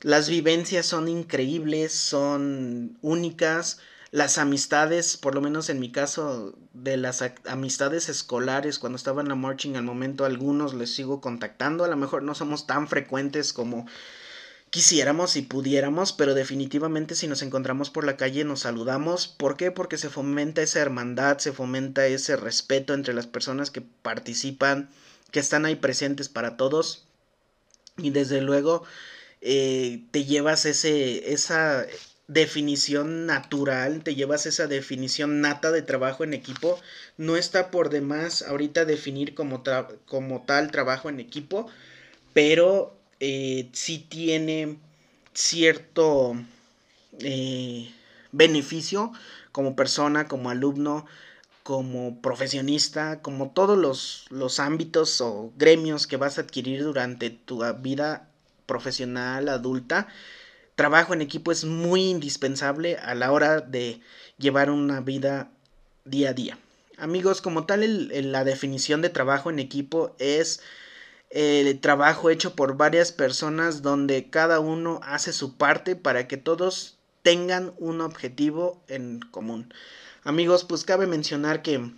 Las 0.00 0.28
vivencias 0.28 0.86
son 0.86 1.06
increíbles, 1.06 1.92
son 1.92 2.98
únicas. 3.02 3.78
Las 4.12 4.36
amistades, 4.36 5.16
por 5.16 5.34
lo 5.34 5.40
menos 5.40 5.70
en 5.70 5.80
mi 5.80 5.90
caso, 5.90 6.54
de 6.74 6.98
las 6.98 7.24
amistades 7.46 8.10
escolares, 8.10 8.78
cuando 8.78 8.96
estaba 8.96 9.22
en 9.22 9.28
la 9.28 9.36
marching 9.36 9.74
al 9.74 9.84
momento, 9.84 10.26
algunos 10.26 10.74
les 10.74 10.94
sigo 10.94 11.22
contactando. 11.22 11.82
A 11.82 11.88
lo 11.88 11.96
mejor 11.96 12.22
no 12.22 12.34
somos 12.34 12.66
tan 12.66 12.88
frecuentes 12.88 13.54
como 13.54 13.86
quisiéramos 14.68 15.36
y 15.36 15.42
pudiéramos, 15.42 16.12
pero 16.12 16.34
definitivamente 16.34 17.14
si 17.14 17.26
nos 17.26 17.40
encontramos 17.40 17.88
por 17.88 18.04
la 18.04 18.18
calle 18.18 18.44
nos 18.44 18.60
saludamos. 18.60 19.28
¿Por 19.28 19.56
qué? 19.56 19.70
Porque 19.70 19.96
se 19.96 20.10
fomenta 20.10 20.60
esa 20.60 20.80
hermandad, 20.80 21.38
se 21.38 21.52
fomenta 21.52 22.06
ese 22.06 22.36
respeto 22.36 22.92
entre 22.92 23.14
las 23.14 23.26
personas 23.26 23.70
que 23.70 23.80
participan 23.80 24.90
que 25.30 25.40
están 25.40 25.64
ahí 25.64 25.76
presentes 25.76 26.28
para 26.28 26.58
todos. 26.58 27.06
Y 27.96 28.10
desde 28.10 28.42
luego 28.42 28.84
eh, 29.40 30.04
te 30.10 30.26
llevas 30.26 30.66
ese, 30.66 31.32
esa 31.32 31.86
definición 32.28 33.26
natural, 33.26 34.02
te 34.02 34.14
llevas 34.14 34.46
esa 34.46 34.66
definición 34.66 35.40
nata 35.40 35.70
de 35.70 35.82
trabajo 35.82 36.24
en 36.24 36.34
equipo. 36.34 36.80
No 37.16 37.36
está 37.36 37.70
por 37.70 37.90
demás 37.90 38.42
ahorita 38.42 38.84
definir 38.84 39.34
como, 39.34 39.62
como 40.06 40.42
tal 40.42 40.70
trabajo 40.70 41.08
en 41.08 41.20
equipo, 41.20 41.68
pero 42.32 42.96
eh, 43.20 43.68
sí 43.72 43.98
tiene 44.08 44.78
cierto 45.34 46.34
eh, 47.20 47.90
beneficio 48.32 49.12
como 49.52 49.76
persona, 49.76 50.28
como 50.28 50.50
alumno, 50.50 51.06
como 51.62 52.20
profesionista, 52.20 53.20
como 53.20 53.50
todos 53.50 53.78
los, 53.78 54.26
los 54.30 54.58
ámbitos 54.58 55.20
o 55.20 55.52
gremios 55.56 56.06
que 56.06 56.16
vas 56.16 56.38
a 56.38 56.42
adquirir 56.42 56.82
durante 56.82 57.30
tu 57.30 57.62
vida 57.80 58.28
profesional 58.66 59.48
adulta, 59.48 60.08
trabajo 60.82 61.14
en 61.14 61.22
equipo 61.22 61.52
es 61.52 61.64
muy 61.64 62.10
indispensable 62.10 62.96
a 62.96 63.14
la 63.14 63.30
hora 63.30 63.60
de 63.60 64.00
llevar 64.36 64.68
una 64.68 65.00
vida 65.00 65.48
día 66.04 66.30
a 66.30 66.32
día. 66.32 66.58
Amigos, 66.98 67.40
como 67.40 67.66
tal, 67.66 68.08
la 68.32 68.42
definición 68.42 69.00
de 69.00 69.08
trabajo 69.08 69.48
en 69.48 69.60
equipo 69.60 70.16
es 70.18 70.60
el 71.30 71.78
trabajo 71.78 72.30
hecho 72.30 72.56
por 72.56 72.76
varias 72.76 73.12
personas 73.12 73.82
donde 73.82 74.28
cada 74.28 74.58
uno 74.58 74.98
hace 75.04 75.32
su 75.32 75.56
parte 75.56 75.94
para 75.94 76.26
que 76.26 76.36
todos 76.36 76.98
tengan 77.22 77.74
un 77.78 78.00
objetivo 78.00 78.82
en 78.88 79.20
común. 79.20 79.72
Amigos, 80.24 80.64
pues 80.64 80.82
cabe 80.82 81.06
mencionar 81.06 81.62
que 81.62 81.92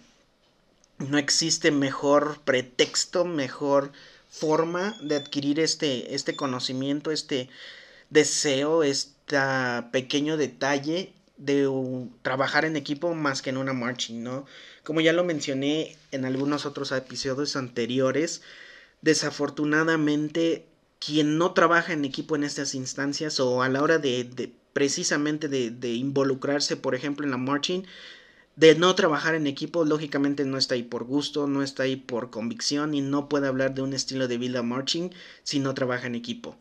no 0.99 1.17
existe 1.17 1.71
mejor 1.71 2.39
pretexto, 2.45 3.25
mejor 3.25 3.93
forma 4.29 4.95
de 5.01 5.17
adquirir 5.17 5.59
este, 5.59 6.15
este 6.15 6.37
conocimiento, 6.37 7.13
este 7.13 7.49
deseo, 8.15 8.83
este 8.85 9.37
pequeño 9.91 10.37
detalle 10.37 11.13
de 11.37 11.69
trabajar 12.23 12.65
en 12.65 12.77
equipo 12.77 13.13
más 13.15 13.43
que 13.43 13.51
en 13.51 13.57
una 13.59 13.73
marching, 13.73 14.23
¿no? 14.23 14.47
Como 14.85 15.01
ya 15.01 15.13
lo 15.13 15.25
mencioné 15.25 15.97
en 16.13 16.25
algunos 16.25 16.65
otros 16.65 16.93
episodios 16.93 17.57
anteriores, 17.57 18.43
desafortunadamente 19.03 20.67
quien 21.01 21.37
no 21.39 21.53
trabaja 21.53 21.93
en 21.93 22.05
equipo 22.05 22.37
en 22.37 22.45
estas 22.45 22.75
instancias 22.75 23.41
o 23.41 23.63
a 23.63 23.69
la 23.69 23.83
hora 23.83 23.99
de, 23.99 24.53
precisamente 24.73 25.49
de, 25.49 25.93
involucrarse, 25.93 26.77
por 26.77 26.95
ejemplo, 26.95 27.25
en 27.27 27.33
la 27.33 27.37
marching, 27.37 27.83
de 28.57 28.77
no 28.77 28.95
trabajar 28.95 29.35
en 29.35 29.49
equipo, 29.49 29.85
lógicamente 29.85 30.45
no 30.45 30.57
está 30.57 30.77
ahí 30.77 30.85
por 30.85 31.05
gusto, 31.05 31.49
no 31.49 31.63
está 31.63 31.83
ahí 31.83 31.97
por 31.97 32.31
convicción 32.31 32.95
y 32.95 33.01
no 33.01 33.29
puede 33.29 33.49
hablar 33.49 33.75
de 33.75 33.83
un 33.83 33.93
estilo 33.93 34.29
de 34.29 34.39
vida 34.39 34.63
marching 34.63 35.11
si 35.43 35.59
no 35.59 35.75
trabaja 35.75 36.07
en 36.07 36.15
equipo. 36.15 36.57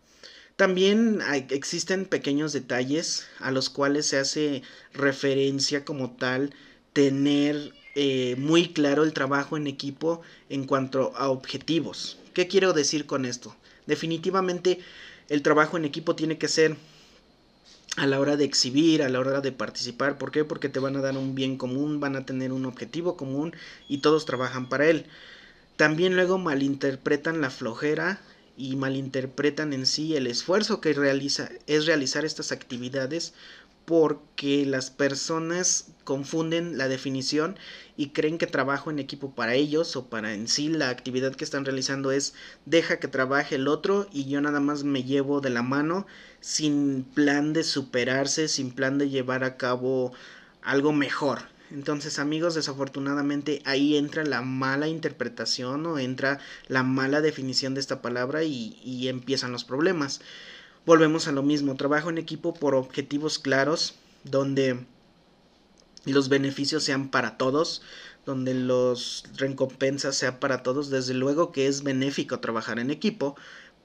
También 0.56 1.20
existen 1.50 2.06
pequeños 2.06 2.54
detalles 2.54 3.26
a 3.39 3.52
los 3.52 3.70
cuales 3.70 4.06
se 4.06 4.20
hace 4.20 4.62
referencia 4.94 5.84
como 5.84 6.12
tal 6.12 6.54
tener 6.94 7.74
eh, 7.96 8.36
muy 8.38 8.70
claro 8.70 9.04
el 9.04 9.13
trabajo 9.13 9.58
en 9.58 9.66
equipo 9.66 10.22
en 10.50 10.66
cuanto 10.66 11.16
a 11.16 11.30
objetivos. 11.30 12.20
¿Qué 12.34 12.48
quiero 12.48 12.74
decir 12.74 13.08
con 13.08 13.26
esto? 13.26 13.56
Definitivamente 13.88 14.80
el 15.30 15.42
trabajo 15.42 15.78
en 15.78 15.86
equipo 15.86 16.16
tiene 16.16 16.38
que 16.38 16.48
ser 16.48 16.78
a 17.98 18.08
la 18.08 18.20
hora 18.20 18.38
de 18.38 18.46
exhibir, 18.46 19.02
a 19.02 19.10
la 19.10 19.20
hora 19.20 19.42
de 19.42 19.52
participar. 19.52 20.18
¿Por 20.18 20.32
qué? 20.32 20.46
Porque 20.46 20.70
te 20.70 20.80
van 20.80 20.96
a 20.96 21.02
dar 21.02 21.18
un 21.18 21.36
bien 21.36 21.58
común, 21.58 22.00
van 22.00 22.16
a 22.16 22.26
tener 22.26 22.52
un 22.52 22.66
objetivo 22.66 23.18
común 23.18 23.56
y 23.88 24.00
todos 24.00 24.26
trabajan 24.26 24.70
para 24.70 24.88
él. 24.88 25.06
También 25.78 26.16
luego 26.16 26.38
malinterpretan 26.38 27.42
la 27.42 27.50
flojera 27.50 28.22
y 28.58 28.76
malinterpretan 28.76 29.74
en 29.74 29.86
sí 29.86 30.16
el 30.16 30.28
esfuerzo 30.28 30.82
que 30.82 30.94
realiza 30.94 31.50
es 31.68 31.86
realizar 31.86 32.26
estas 32.26 32.52
actividades 32.52 33.34
porque 33.86 34.66
las 34.66 34.92
personas 34.92 35.88
confunden 36.04 36.78
la 36.78 36.88
definición 36.88 37.58
y 37.98 38.10
creen 38.10 38.38
que 38.38 38.48
trabajo 38.48 38.89
en 38.89 39.00
equipo 39.00 39.36
para 39.36 39.56
ellos 39.56 39.96
o 39.96 40.08
para 40.08 40.34
en 40.34 40.48
sí 40.48 40.70
la 40.70 40.89
actividad 40.89 41.36
que 41.36 41.44
están 41.44 41.66
realizando 41.66 42.12
es 42.12 42.34
deja 42.66 43.00
que 43.00 43.08
trabaje 43.08 43.56
el 43.56 43.68
otro 43.68 44.08
y 44.12 44.26
yo 44.26 44.39
nada 44.39 44.60
más 44.60 44.84
me 44.84 45.04
llevo 45.04 45.42
de 45.42 45.50
la 45.50 45.63
mano 45.63 46.08
sin 46.39 47.04
plan 47.04 47.54
de 47.54 47.63
superarse, 47.63 48.48
sin 48.48 48.72
plan 48.72 48.98
de 48.98 49.10
llevar 49.10 49.44
a 49.44 49.58
cabo 49.58 50.13
algo 50.62 50.94
mejor. 50.94 51.53
Entonces 51.73 52.19
amigos, 52.19 52.53
desafortunadamente 52.53 53.63
ahí 53.65 53.97
entra 53.97 54.23
la 54.23 54.43
mala 54.43 54.88
interpretación 54.88 55.83
o 55.88 55.97
entra 55.97 56.39
la 56.67 56.83
mala 56.83 57.19
definición 57.19 57.73
de 57.73 57.79
esta 57.79 57.99
palabra 57.99 58.43
y, 58.43 58.79
y 58.83 59.07
empiezan 59.07 59.51
los 59.51 59.63
problemas. 59.63 60.21
Volvemos 60.86 61.27
a 61.27 61.31
lo 61.31 61.41
mismo, 61.41 61.75
trabajo 61.75 62.12
en 62.12 62.19
equipo 62.19 62.53
por 62.53 62.75
objetivos 62.75 63.39
claros, 63.39 63.95
donde 64.23 64.86
los 66.05 66.29
beneficios 66.29 66.83
sean 66.83 67.09
para 67.09 67.38
todos, 67.38 67.81
donde 68.23 68.53
los 68.53 69.23
recompensas 69.38 70.15
sean 70.15 70.39
para 70.39 70.62
todos, 70.62 70.91
desde 70.91 71.15
luego 71.15 71.51
que 71.51 71.65
es 71.65 71.81
benéfico 71.81 72.39
trabajar 72.39 72.77
en 72.77 72.91
equipo, 72.91 73.36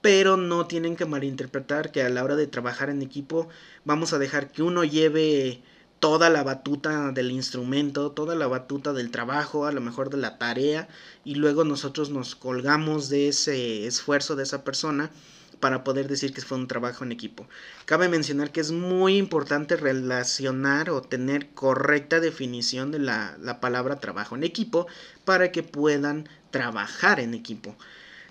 pero 0.01 0.37
no 0.37 0.67
tienen 0.67 0.95
que 0.95 1.05
malinterpretar 1.05 1.91
que 1.91 2.03
a 2.03 2.09
la 2.09 2.23
hora 2.23 2.35
de 2.35 2.45
trabajar 2.45 2.91
en 2.91 3.01
equipo 3.01 3.49
vamos 3.83 4.13
a 4.13 4.19
dejar 4.19 4.51
que 4.51 4.61
uno 4.61 4.83
lleve 4.83 5.63
toda 5.99 6.29
la 6.29 6.43
batuta 6.43 7.11
del 7.11 7.31
instrumento, 7.31 8.11
toda 8.11 8.35
la 8.35 8.47
batuta 8.47 8.93
del 8.93 9.11
trabajo, 9.11 9.65
a 9.65 9.71
lo 9.71 9.81
mejor 9.81 10.09
de 10.09 10.17
la 10.17 10.37
tarea, 10.37 10.87
y 11.25 11.35
luego 11.35 11.63
nosotros 11.63 12.09
nos 12.09 12.35
colgamos 12.35 13.09
de 13.09 13.27
ese 13.27 13.85
esfuerzo 13.85 14.35
de 14.35 14.43
esa 14.43 14.63
persona 14.63 15.11
para 15.59 15.83
poder 15.83 16.07
decir 16.07 16.33
que 16.33 16.41
fue 16.41 16.57
un 16.57 16.67
trabajo 16.67 17.03
en 17.03 17.11
equipo. 17.11 17.47
Cabe 17.85 18.09
mencionar 18.09 18.51
que 18.51 18.61
es 18.61 18.71
muy 18.71 19.17
importante 19.17 19.75
relacionar 19.75 20.89
o 20.89 21.01
tener 21.01 21.49
correcta 21.49 22.19
definición 22.19 22.91
de 22.91 22.99
la, 22.99 23.57
palabra 23.59 23.99
trabajo 23.99 24.35
en 24.35 24.43
equipo 24.43 24.87
para 25.25 25.51
que 25.51 25.63
puedan 25.63 26.29
trabajar 26.51 27.19
en 27.19 27.33
equipo. 27.33 27.75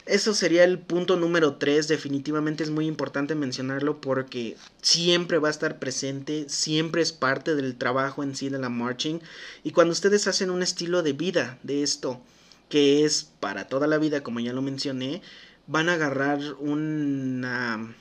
Eso 0.08 0.32
sería 0.32 0.64
el 0.64 0.78
punto 0.78 1.16
número 1.16 1.56
3. 1.56 1.86
Definitivamente 1.86 2.64
es 2.64 2.70
muy 2.70 2.86
importante 2.86 3.34
mencionarlo 3.34 4.00
porque 4.00 4.56
siempre 4.80 5.36
va 5.36 5.48
a 5.48 5.50
estar 5.50 5.78
presente, 5.78 6.46
siempre 6.48 7.02
es 7.02 7.12
parte 7.12 7.54
del 7.54 7.76
trabajo 7.76 8.22
en 8.22 8.34
sí 8.34 8.48
de 8.48 8.58
la 8.58 8.70
marching. 8.70 9.20
Y 9.64 9.72
cuando 9.72 9.92
ustedes 9.92 10.26
hacen 10.26 10.48
un 10.48 10.62
estilo 10.62 11.02
de 11.02 11.12
vida 11.12 11.58
de 11.62 11.82
esto, 11.82 12.22
que 12.70 13.04
es 13.04 13.30
para 13.38 13.68
toda 13.68 13.86
la 13.86 13.98
vida, 13.98 14.22
como 14.22 14.40
ya 14.40 14.54
lo 14.54 14.62
mencioné, 14.62 15.20
van 15.66 15.90
a 15.90 15.94
agarrar 15.94 16.40
una 16.58 17.94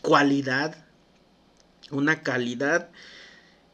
cualidad, 0.00 0.86
una 1.90 2.22
calidad 2.22 2.88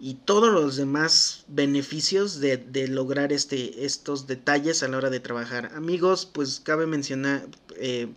y 0.05 0.15
todos 0.15 0.53
los 0.53 0.75
demás 0.75 1.45
beneficios 1.47 2.41
de, 2.41 2.89
lograr 2.89 3.33
este, 3.33 3.85
estos 3.85 4.27
detalles 4.27 4.83
a 4.83 4.89
la 4.89 4.97
hora 4.97 5.11
de 5.11 5.21
trabajar. 5.21 5.71
Amigos, 5.77 6.27
pues 6.27 6.59
cabe 6.59 6.89
mencionar, 6.89 7.47
eh, 7.77 8.09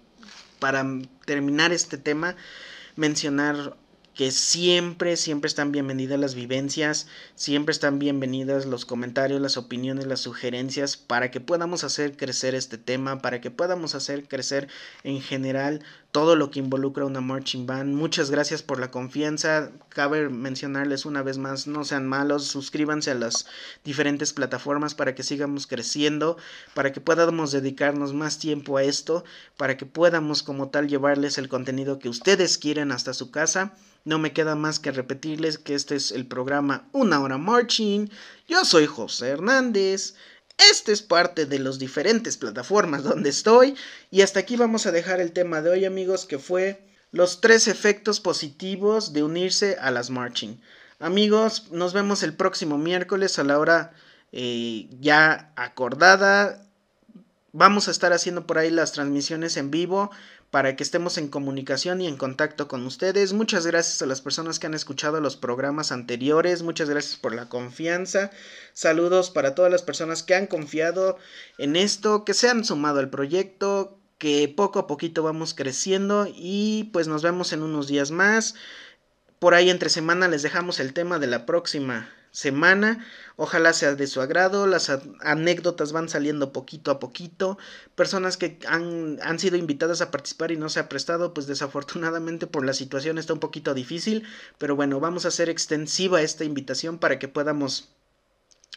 para 0.58 0.84
terminar 1.26 1.72
este 1.72 2.00
tema, 2.00 2.36
mencionar 2.96 3.78
que 4.16 4.32
siempre, 4.32 5.16
siempre 5.16 5.48
están 5.48 5.72
bienvenidas 5.72 6.20
las 6.20 6.34
vivencias, 6.34 7.06
siempre 7.36 7.74
están 7.74 8.00
bienvenidas 8.00 8.66
los 8.66 8.86
comentarios, 8.86 9.40
las 9.40 9.58
opiniones, 9.58 10.08
las 10.08 10.22
sugerencias, 10.22 10.98
para 10.98 11.30
que 11.30 11.42
podamos 11.42 11.84
hacer 11.84 12.18
crecer 12.18 12.56
este 12.56 12.80
tema, 12.80 13.22
para 13.22 13.42
que 13.42 13.52
podamos 13.52 13.94
hacer 13.94 14.28
crecer 14.28 14.70
en 15.04 15.22
general 15.22 15.84
todo 16.16 16.38
lo 16.38 16.50
que 16.50 16.60
involucra 16.60 17.04
una 17.04 17.20
marching 17.20 17.66
band. 17.66 17.94
Muchas 17.94 18.32
gracias 18.32 18.64
por 18.64 18.80
la 18.80 18.90
confianza. 18.90 19.74
Cabe 19.90 20.30
mencionarles 20.30 21.04
una 21.04 21.22
vez 21.22 21.38
más, 21.38 21.68
no 21.68 21.84
sean 21.84 22.08
malos, 22.08 22.46
suscríbanse 22.46 23.12
a 23.12 23.16
las 23.16 23.48
diferentes 23.84 24.32
plataformas 24.32 24.96
para 24.96 25.14
que 25.14 25.24
sigamos 25.24 25.68
creciendo, 25.68 26.38
para 26.74 26.94
que 26.94 27.02
podamos 27.02 27.52
dedicarnos 27.52 28.14
más 28.14 28.40
tiempo 28.40 28.78
a 28.78 28.84
esto, 28.84 29.26
para 29.58 29.76
que 29.76 29.86
podamos 29.86 30.42
como 30.42 30.70
tal 30.70 30.88
llevarles 30.88 31.38
el 31.38 31.50
contenido 31.50 32.00
que 32.00 32.08
ustedes 32.08 32.58
quieren 32.58 32.94
hasta 32.94 33.14
su 33.14 33.30
casa. 33.30 33.74
No 34.06 34.18
me 34.18 34.32
queda 34.32 34.56
más 34.56 34.80
que 34.80 34.92
repetirles 34.92 35.58
que 35.58 35.76
este 35.76 35.98
es 35.98 36.14
el 36.14 36.28
programa 36.28 36.88
Una 36.94 37.20
Hora 37.20 37.38
Marching. 37.38 38.10
Yo 38.48 38.64
soy 38.64 38.86
José 38.86 39.32
Hernández. 39.32 40.16
Este 40.58 40.92
es 40.92 41.02
parte 41.02 41.46
de 41.46 41.60
las 41.60 41.80
diferentes 41.80 42.38
plataformas 42.38 43.04
donde 43.04 43.30
estoy. 43.30 43.76
Y 44.12 44.22
hasta 44.22 44.40
aquí 44.40 44.56
vamos 44.56 44.86
a 44.86 44.92
dejar 44.92 45.20
el 45.20 45.32
tema 45.32 45.62
de 45.62 45.70
hoy 45.70 45.86
amigos 45.86 46.26
que 46.26 46.40
fue 46.40 46.88
los 47.12 47.42
tres 47.42 47.68
efectos 47.68 48.20
positivos 48.20 49.14
de 49.14 49.24
unirse 49.24 49.78
a 49.80 49.92
las 49.92 50.10
marching. 50.10 50.60
Amigos, 51.00 51.72
nos 51.72 51.94
vemos 51.94 52.24
el 52.24 52.34
próximo 52.34 52.78
miércoles 52.78 53.38
a 53.38 53.44
la 53.44 53.60
hora 53.60 53.94
eh, 54.32 54.88
ya 55.00 55.52
acordada. 55.56 56.66
Vamos 57.52 57.88
a 57.88 57.92
estar 57.92 58.14
haciendo 58.14 58.48
por 58.48 58.58
ahí 58.58 58.70
las 58.70 58.92
transmisiones 58.92 59.58
en 59.58 59.72
vivo 59.72 60.12
para 60.56 60.78
que 60.78 60.84
estemos 60.84 61.18
en 61.18 61.28
comunicación 61.28 62.00
y 62.00 62.08
en 62.08 62.16
contacto 62.16 62.70
con 62.70 62.86
ustedes. 62.86 63.34
Muchas 63.34 63.68
gracias 63.68 64.02
a 64.02 64.06
las 64.06 64.22
personas 64.22 64.58
que 64.58 64.68
han 64.68 64.74
escuchado 64.74 65.20
los 65.20 65.36
programas 65.36 65.92
anteriores, 65.92 66.64
muchas 66.64 66.90
gracias 66.90 67.18
por 67.18 67.36
la 67.36 67.50
confianza. 67.50 68.32
Saludos 68.72 69.32
para 69.32 69.54
todas 69.54 69.70
las 69.70 69.82
personas 69.82 70.24
que 70.24 70.34
han 70.34 70.48
confiado 70.48 71.18
en 71.58 71.76
esto, 71.76 72.24
que 72.24 72.34
se 72.34 72.48
han 72.48 72.64
sumado 72.64 73.00
al 73.00 73.10
proyecto, 73.10 74.00
que 74.18 74.48
poco 74.48 74.80
a 74.80 74.88
poquito 74.88 75.24
vamos 75.24 75.54
creciendo 75.56 76.26
y 76.34 76.90
pues 76.94 77.10
nos 77.10 77.22
vemos 77.22 77.52
en 77.52 77.62
unos 77.62 77.90
días 77.90 78.12
más. 78.12 78.56
Por 79.40 79.56
ahí 79.56 79.70
entre 79.70 79.90
semana 79.90 80.30
les 80.30 80.42
dejamos 80.42 80.80
el 80.80 80.94
tema 80.94 81.20
de 81.20 81.28
la 81.28 81.46
próxima 81.46 82.08
semana. 82.36 83.06
Ojalá 83.38 83.74
sea 83.74 83.96
de 83.96 84.08
su 84.08 84.22
agrado. 84.22 84.68
Las 84.68 84.92
anécdotas 85.22 85.94
van 85.94 86.10
saliendo 86.10 86.52
poquito 86.52 86.92
a 86.92 87.00
poquito. 87.00 87.58
Personas 87.96 88.38
que 88.38 88.60
han, 88.68 89.20
han, 89.22 89.40
sido 89.40 89.58
invitadas 89.58 90.02
a 90.02 90.12
participar 90.12 90.52
y 90.52 90.58
no 90.58 90.70
se 90.70 90.80
ha 90.80 90.90
prestado, 90.90 91.34
pues 91.34 91.48
desafortunadamente 91.48 92.46
por 92.46 92.66
la 92.66 92.74
situación 92.74 93.18
está 93.18 93.34
un 93.34 93.40
poquito 93.40 93.74
difícil. 93.74 94.28
Pero 94.58 94.76
bueno, 94.76 95.00
vamos 95.00 95.26
a 95.26 95.30
hacer 95.30 95.50
extensiva 95.50 96.22
esta 96.22 96.44
invitación 96.44 97.00
para 97.00 97.20
que 97.20 97.28
podamos 97.28 97.96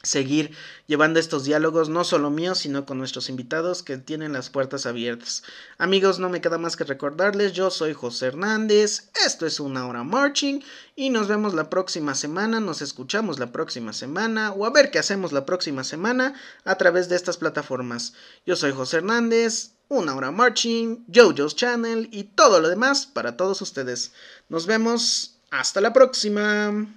seguir 0.03 0.55
llevando 0.87 1.19
estos 1.19 1.45
diálogos, 1.45 1.89
no 1.89 2.05
solo 2.05 2.31
míos, 2.31 2.59
sino 2.59 2.87
con 2.87 2.99
nuestros 2.99 3.29
invitados 3.29 3.83
que 3.83 3.99
tienen 3.99 4.33
las 4.33 4.49
puertas 4.49 4.87
abiertas. 4.87 5.43
Amigos, 5.77 6.19
no 6.19 6.29
me 6.29 6.41
queda 6.41 6.57
más 6.57 6.77
que 6.77 6.85
recordarles, 6.85 7.53
yo 7.53 7.71
soy 7.71 7.95
José 7.95 8.27
Hernández, 8.27 9.11
esto 9.27 9.45
es 9.45 9.59
una 9.59 9.87
hora 9.87 10.05
marching 10.05 10.63
y 10.95 11.11
nos 11.11 11.27
vemos 11.27 11.53
la 11.55 11.69
próxima 11.69 12.15
semana, 12.15 12.61
nos 12.61 12.81
escuchamos 12.81 13.39
la 13.39 13.51
próxima 13.51 13.93
semana 13.93 14.53
o 14.53 14.67
a 14.67 14.71
ver 14.71 14.91
qué 14.91 15.01
hacemos 15.01 15.33
la 15.33 15.45
próxima 15.45 15.83
semana 15.83 16.35
a 16.65 16.77
través 16.77 17.09
de 17.09 17.17
estas 17.17 17.37
plataformas. 17.37 18.15
Yo 18.47 18.55
soy 18.55 18.73
José 18.73 18.99
Hernández, 18.99 19.73
Una 19.89 20.15
Hora 20.15 20.31
Marching, 20.31 21.05
JoJo's 21.13 21.57
Channel 21.57 22.09
y 22.13 22.25
todo 22.25 22.61
lo 22.61 22.69
demás 22.69 23.07
para 23.07 23.37
todos 23.37 23.63
ustedes. 23.63 24.13
Nos 24.49 24.67
vemos. 24.67 25.35
Hasta 25.51 25.81
la 25.81 25.95
próxima. 25.95 26.95